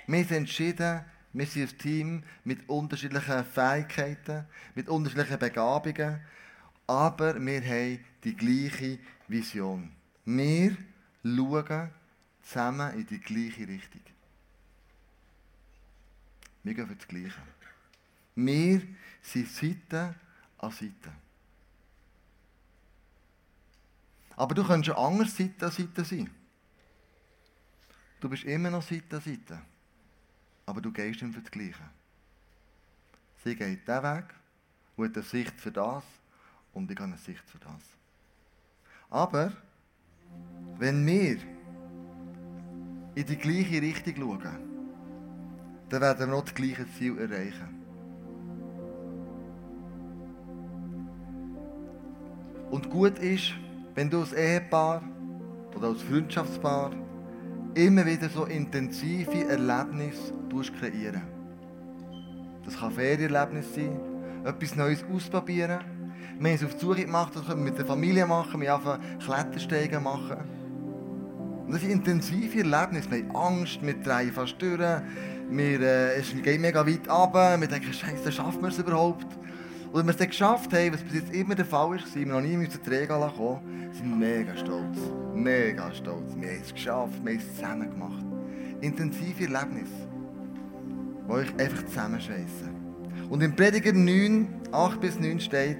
Wir 0.07 0.23
sind 0.23 0.37
entschieden, 0.37 1.05
wir 1.33 1.45
sind 1.45 1.69
ein 1.69 1.77
Team 1.77 2.23
mit 2.43 2.67
unterschiedlichen 2.69 3.45
Fähigkeiten, 3.45 4.45
mit 4.73 4.87
unterschiedlichen 4.87 5.37
Begabungen, 5.37 6.21
aber 6.87 7.35
wir 7.39 7.61
haben 7.61 7.99
die 8.23 8.35
gleiche 8.35 8.99
Vision. 9.27 9.91
Wir 10.23 10.77
schauen 11.23 11.91
zusammen 12.41 12.93
in 12.93 13.05
die 13.05 13.19
gleiche 13.19 13.67
Richtung. 13.67 14.01
Wir 16.63 16.73
gehen 16.73 16.87
für 16.87 16.95
das 16.95 17.07
Gleiche. 17.07 17.41
Wir 18.35 18.81
sind 19.21 19.49
Seite 19.49 20.15
an 20.65 20.71
Seite. 20.71 21.11
Aber 24.35 24.53
du 24.53 24.65
kannst 24.65 24.87
schon 24.87 24.95
anders 24.95 25.35
Seite 25.35 25.65
an 25.65 25.71
Seite 25.71 26.03
sein. 26.03 26.29
Du 28.19 28.29
bist 28.29 28.43
immer 28.43 28.69
noch 28.69 28.81
Seite 28.81 29.17
an 29.17 29.21
Seite. 29.21 29.61
Aber 30.65 30.81
du 30.81 30.91
gehst 30.91 31.21
nicht 31.21 31.33
für 31.33 31.41
das 31.41 31.51
Gleiche. 31.51 31.89
Sie 33.43 33.55
geht 33.55 33.87
diesen 33.87 34.03
Weg 34.03 34.25
und 34.95 35.05
hat 35.05 35.15
eine 35.15 35.23
Sicht 35.23 35.59
für 35.59 35.71
das 35.71 36.03
und 36.73 36.89
ich 36.89 36.97
habe 36.97 37.09
eine 37.09 37.17
Sicht 37.17 37.43
für 37.47 37.59
das. 37.59 37.81
Aber 39.09 39.51
wenn 40.77 41.05
wir 41.05 41.37
in 43.15 43.25
die 43.25 43.37
gleiche 43.37 43.81
Richtung 43.81 44.15
schauen, 44.15 44.75
dann 45.89 46.01
werden 46.01 46.19
wir 46.19 46.35
noch 46.35 46.43
das 46.43 46.55
gleiche 46.55 46.85
Ziel 46.97 47.17
erreichen. 47.17 47.84
Und 52.75 52.89
gut 52.89 53.19
ist, 53.19 53.53
wenn 53.93 54.09
du 54.09 54.19
als 54.19 54.33
Ehepaar 54.33 55.01
oder 55.77 55.87
als 55.87 56.01
Freundschaftspaar 56.01 56.91
immer 57.73 58.05
wieder 58.05 58.27
so 58.27 58.43
intensive 58.43 59.47
Erlebnisse 59.47 60.33
kreieren 60.77 61.21
Das 62.65 62.77
kann 62.77 62.91
Ferienerlebnis 62.91 63.73
sein, 63.73 63.97
etwas 64.43 64.75
Neues 64.75 65.05
ausprobieren. 65.05 65.79
Wir 66.37 66.49
haben 66.49 66.55
es 66.57 66.65
auf 66.65 66.73
die 66.73 66.81
Suche 66.81 67.05
gemacht, 67.05 67.33
das 67.33 67.47
wir 67.47 67.55
mit 67.55 67.77
der 67.77 67.85
Familie 67.85 68.25
machen, 68.25 68.59
wir 68.59 68.73
haben 68.73 69.01
Klettersteigen 69.19 70.03
machen. 70.03 70.39
Und 71.65 71.71
das 71.71 71.79
sind 71.79 71.91
intensive 71.91 72.59
Erlebnisse. 72.59 73.09
Wir 73.09 73.19
haben 73.19 73.35
Angst, 73.37 73.79
wir 73.81 73.93
drehen 74.01 74.33
fast 74.33 74.61
durch, 74.61 74.81
wir, 75.49 75.79
äh, 75.79 76.19
es 76.19 76.33
geht 76.43 76.59
mega 76.59 76.85
weit 76.85 77.07
runter, 77.07 77.57
wir 77.57 77.67
denken, 77.69 77.93
Scheiße, 77.93 78.33
schaffen 78.33 78.61
wir 78.61 78.67
es 78.67 78.79
überhaupt? 78.79 79.27
Und 79.95 80.01
wenn 80.01 80.07
wir 80.07 80.21
es 80.21 80.29
geschafft 80.29 80.73
haben, 80.73 80.91
was 80.91 81.01
bis 81.03 81.13
jetzt 81.13 81.33
immer 81.33 81.55
der 81.55 81.63
Fall 81.63 81.91
war, 81.91 81.99
wir 82.13 82.25
noch 82.25 82.41
nie 82.41 82.57
müssen 82.57 82.81
die 82.85 82.89
Regeln 82.89 83.31
kommen, 83.37 83.93
sind 83.93 84.09
wir 84.09 84.27
mega 84.27 84.57
stolz. 84.57 84.97
Mega 85.33 85.89
stolz. 85.93 86.35
Wir 86.37 86.49
haben 86.49 86.61
es 86.61 86.73
geschafft, 86.73 87.13
wir 87.23 87.31
haben 87.31 87.39
es 87.39 87.55
zusammen 87.55 87.89
gemacht. 87.91 88.25
Intensive 88.81 89.45
Erlebnisse, 89.45 90.09
die 91.25 91.31
euch 91.31 91.47
einfach 91.57 91.85
zusammenschweissen. 91.85 92.75
Und 93.29 93.41
im 93.41 93.55
Prediger 93.55 93.93
9, 93.93 94.49
8 94.73 94.99
bis 94.99 95.17
9 95.17 95.39
steht, 95.39 95.77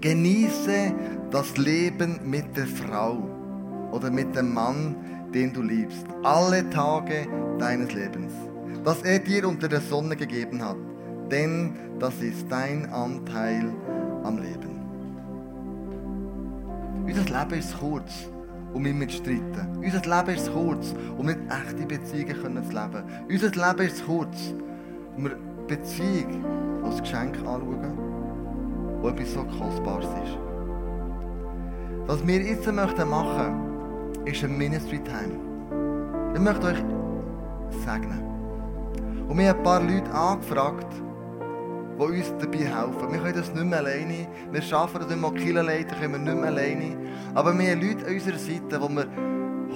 genieße 0.00 0.94
das 1.32 1.56
Leben 1.56 2.20
mit 2.22 2.56
der 2.56 2.68
Frau 2.68 3.18
oder 3.90 4.12
mit 4.12 4.36
dem 4.36 4.54
Mann, 4.54 4.94
den 5.34 5.52
du 5.52 5.60
liebst, 5.60 6.06
alle 6.22 6.70
Tage 6.70 7.26
deines 7.58 7.92
Lebens, 7.92 8.32
das 8.84 9.02
er 9.02 9.18
dir 9.18 9.48
unter 9.48 9.66
der 9.66 9.80
Sonne 9.80 10.14
gegeben 10.14 10.64
hat, 10.64 10.76
denn 11.30 11.74
das 11.98 12.20
ist 12.20 12.50
dein 12.50 12.86
Anteil 12.90 13.72
am 14.24 14.38
Leben. 14.38 14.76
Unser 17.04 17.24
Leben 17.24 17.58
ist 17.58 17.78
kurz, 17.78 18.28
um 18.74 18.84
immer 18.84 19.08
zu 19.08 19.18
streiten. 19.18 19.78
Unser 19.82 20.02
Leben 20.02 20.36
ist 20.36 20.52
kurz, 20.52 20.94
um 21.16 21.26
nicht 21.26 21.38
echte 21.48 21.86
Beziehungen 21.86 22.64
zu 22.64 22.72
leben. 22.72 23.04
Unser 23.28 23.50
Leben 23.50 23.86
ist 23.86 24.06
kurz, 24.06 24.54
um 25.16 25.24
wir 25.24 25.36
Beziehung 25.66 26.44
als 26.84 27.00
Geschenk 27.00 27.36
anschauen, 27.38 27.98
das 29.02 29.12
etwas 29.12 29.32
so 29.32 29.44
Kostbares 29.44 30.06
ist. 30.24 30.38
Was 32.06 32.26
wir 32.26 32.40
jetzt 32.40 32.72
möchten 32.72 33.08
machen, 33.08 34.24
ist 34.24 34.44
ein 34.44 34.56
Ministry 34.56 35.00
Time. 35.00 35.40
Ich 36.34 36.40
möchte 36.40 36.66
euch 36.66 36.84
segnen. 37.84 38.22
Und 39.28 39.38
wir 39.38 39.48
haben 39.48 39.58
ein 39.58 39.62
paar 39.64 39.82
Leute 39.82 40.12
angefragt, 40.12 40.86
die 41.98 42.02
uns 42.02 42.32
dabei 42.38 42.58
helfen. 42.58 43.12
Wir 43.12 43.20
können 43.20 43.34
das 43.34 43.52
nicht 43.52 43.64
mehr 43.64 43.78
alleine. 43.78 44.28
Wir 44.52 44.62
schaffen 44.62 45.00
das 45.00 45.08
nicht 45.08 45.20
mehr 45.20 45.32
Killerleiter, 45.32 45.96
können 45.96 46.12
wir 46.12 46.18
nicht 46.18 46.40
mehr 46.40 46.50
alleine. 46.50 46.96
Aber 47.34 47.58
wir 47.58 47.70
haben 47.70 47.80
Leute 47.80 48.06
an 48.06 48.14
unserer 48.14 48.38
Seite, 48.38 48.80
wo 48.80 48.88
wir 48.88 49.06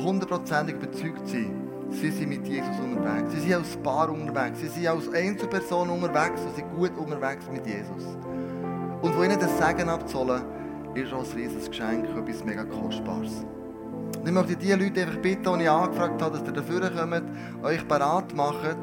hundertprozentig 0.02 0.76
überzeugt 0.76 1.26
sind, 1.28 1.50
sie 1.90 2.10
sind 2.10 2.28
mit 2.28 2.46
Jesus 2.46 2.78
unterwegs. 2.78 3.32
Sie 3.32 3.40
sind 3.40 3.54
als 3.54 3.76
Paar 3.78 4.10
unterwegs. 4.10 4.60
Sie 4.60 4.68
sind 4.68 4.86
als 4.86 5.12
Einzelperson 5.12 5.90
unterwegs 5.90 6.40
und 6.42 6.54
sind 6.54 6.70
gut 6.74 6.92
unterwegs 6.96 7.46
mit 7.52 7.66
Jesus. 7.66 8.16
Und 9.02 9.16
wo 9.16 9.22
ihnen 9.22 9.38
das 9.38 9.56
Segen 9.58 9.88
abzahlen, 9.88 10.42
ist 10.94 11.12
auch 11.12 11.24
ein 11.24 11.36
riesiges 11.36 11.68
Geschenk, 11.68 12.06
etwas 12.16 12.44
mega 12.44 12.64
Kostbares. 12.64 13.44
Und 14.18 14.26
ich 14.26 14.32
möchte 14.32 14.56
die 14.56 14.72
Leute 14.72 15.02
einfach 15.02 15.16
bitten, 15.18 15.58
die 15.58 15.64
ich 15.64 15.70
angefragt 15.70 16.20
habe, 16.20 16.38
dass 16.38 16.46
ihr 16.46 16.52
dafür 16.52 16.90
kommt, 16.90 17.24
euch 17.62 17.86
bereit 17.86 18.34
macht, 18.34 18.76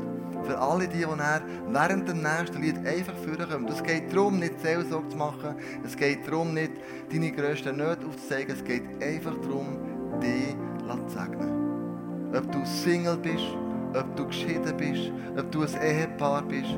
für 0.48 0.58
alle 0.58 0.88
die, 0.88 1.00
die 1.00 1.06
während 1.06 2.08
dem 2.08 2.22
nächsten 2.22 2.62
Lied 2.62 2.78
einfach 2.78 3.14
vorkommen. 3.16 3.68
Es 3.68 3.84
geht 3.84 4.14
darum, 4.14 4.40
nicht 4.40 4.60
Seelsorge 4.62 5.10
zu 5.10 5.18
machen. 5.18 5.56
Es 5.86 5.96
geht 5.96 6.26
darum, 6.28 6.54
nicht 6.54 6.72
deine 7.12 7.32
grössten 7.32 7.78
Nöte 7.78 8.06
aufzuzeigen. 8.08 8.56
Es 8.56 8.64
geht 8.64 8.84
einfach 9.04 9.36
darum, 9.42 9.78
dich 10.22 10.56
zu 10.88 11.14
segnen. 11.14 12.34
Ob 12.36 12.52
du 12.52 12.66
Single 12.66 13.18
bist, 13.18 13.58
ob 13.94 14.16
du 14.16 14.28
geschieden 14.28 14.76
bist, 14.78 15.12
ob 15.38 15.52
du 15.52 15.62
ein 15.62 15.82
Ehepaar 15.82 16.42
bist. 16.44 16.78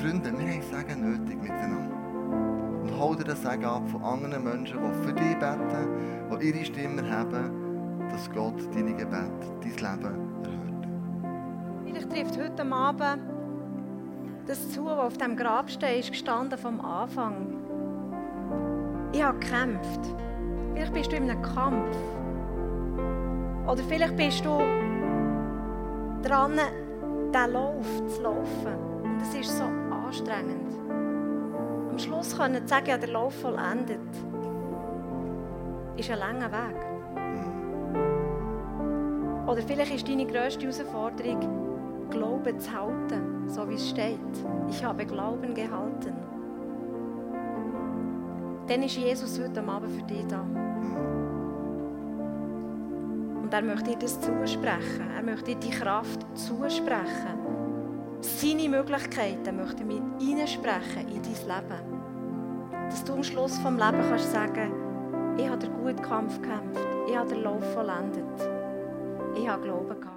Freunde, 0.00 0.32
wir 0.36 0.52
haben 0.52 0.62
Segen 0.62 1.12
nötig 1.12 1.40
miteinander. 1.40 1.96
Und 2.82 2.98
hol 2.98 3.16
dir 3.16 3.24
das 3.24 3.42
Segen 3.42 3.64
ab 3.64 3.88
von 3.90 4.02
anderen 4.02 4.44
Menschen, 4.44 4.78
die 4.78 5.06
für 5.06 5.12
dich 5.12 5.38
beten, 5.38 6.40
die 6.40 6.48
ihre 6.48 6.64
Stimme 6.64 7.10
haben, 7.10 8.08
dass 8.10 8.30
Gott 8.32 8.58
deine 8.74 8.94
Gebete, 8.94 9.30
dein 9.62 10.00
Leben 10.00 10.25
Vielleicht 11.96 12.12
trifft 12.12 12.38
heute 12.38 12.70
Abend 12.74 13.22
das 14.46 14.70
zu, 14.70 14.84
was 14.84 14.98
auf 14.98 15.16
dem 15.16 15.34
Grabstein 15.34 15.98
ist 15.98 16.10
gestanden 16.10 16.58
vom 16.58 16.78
Anfang. 16.82 17.46
Ich 19.12 19.22
habe 19.22 19.38
gekämpft. 19.38 20.00
Vielleicht 20.74 20.92
bist 20.92 21.10
du 21.10 21.16
in 21.16 21.30
einem 21.30 21.40
Kampf. 21.40 21.96
Oder 23.66 23.82
vielleicht 23.88 24.14
bist 24.14 24.44
du 24.44 24.58
dran, 26.22 26.60
diesen 27.32 27.52
Lauf 27.52 28.06
zu 28.14 28.22
laufen. 28.22 28.76
Und 29.02 29.22
es 29.22 29.34
ist 29.34 29.56
so 29.56 29.64
anstrengend. 29.64 30.74
Am 31.90 31.98
Schluss 31.98 32.36
können 32.36 32.60
zu 32.60 32.68
sagen, 32.68 32.88
ja, 32.88 32.98
der 32.98 33.08
Lauf 33.08 33.34
vollendet, 33.40 34.00
ist 35.96 36.10
ein 36.10 36.18
langer 36.18 36.52
Weg. 36.52 36.76
Oder 39.48 39.62
vielleicht 39.62 39.94
ist 39.94 40.06
deine 40.06 40.26
grösste 40.26 40.60
Herausforderung, 40.60 41.65
Glauben 42.10 42.58
zu 42.60 42.72
halten, 42.72 43.48
so 43.48 43.68
wie 43.68 43.74
es 43.74 43.88
steht. 43.88 44.18
Ich 44.70 44.84
habe 44.84 45.04
Glauben 45.04 45.54
gehalten. 45.54 46.14
Dann 48.66 48.82
ist 48.82 48.96
Jesus 48.96 49.40
heute 49.40 49.62
Abend 49.66 49.90
für 49.92 50.02
dich 50.02 50.26
da. 50.26 50.40
Und 53.42 53.54
er 53.54 53.62
möchte 53.62 53.90
dir 53.90 53.98
das 53.98 54.20
zusprechen. 54.20 55.08
Er 55.16 55.22
möchte 55.22 55.54
dir 55.54 55.56
die 55.56 55.70
Kraft 55.70 56.26
zusprechen. 56.34 57.38
Seine 58.20 58.68
Möglichkeiten 58.68 59.56
möchte 59.56 59.82
er 59.82 59.86
mit 59.86 60.02
hineinsprechen 60.20 61.08
in 61.08 61.22
dein 61.22 61.62
Leben. 61.62 61.96
Dass 62.90 63.04
du 63.04 63.12
am 63.12 63.22
Schluss 63.22 63.56
vom 63.58 63.76
Leben 63.76 64.02
kannst 64.08 64.32
sagen, 64.32 64.72
ich 65.38 65.48
habe 65.48 65.58
den 65.58 65.72
guten 65.74 66.02
Kampf 66.02 66.40
gekämpft. 66.40 66.80
Ich 67.08 67.16
habe 67.16 67.28
den 67.28 67.42
Lauf 67.44 67.64
vollendet. 67.72 68.24
Ich 69.36 69.48
habe 69.48 69.62
Glauben 69.62 70.00
gehabt. 70.00 70.15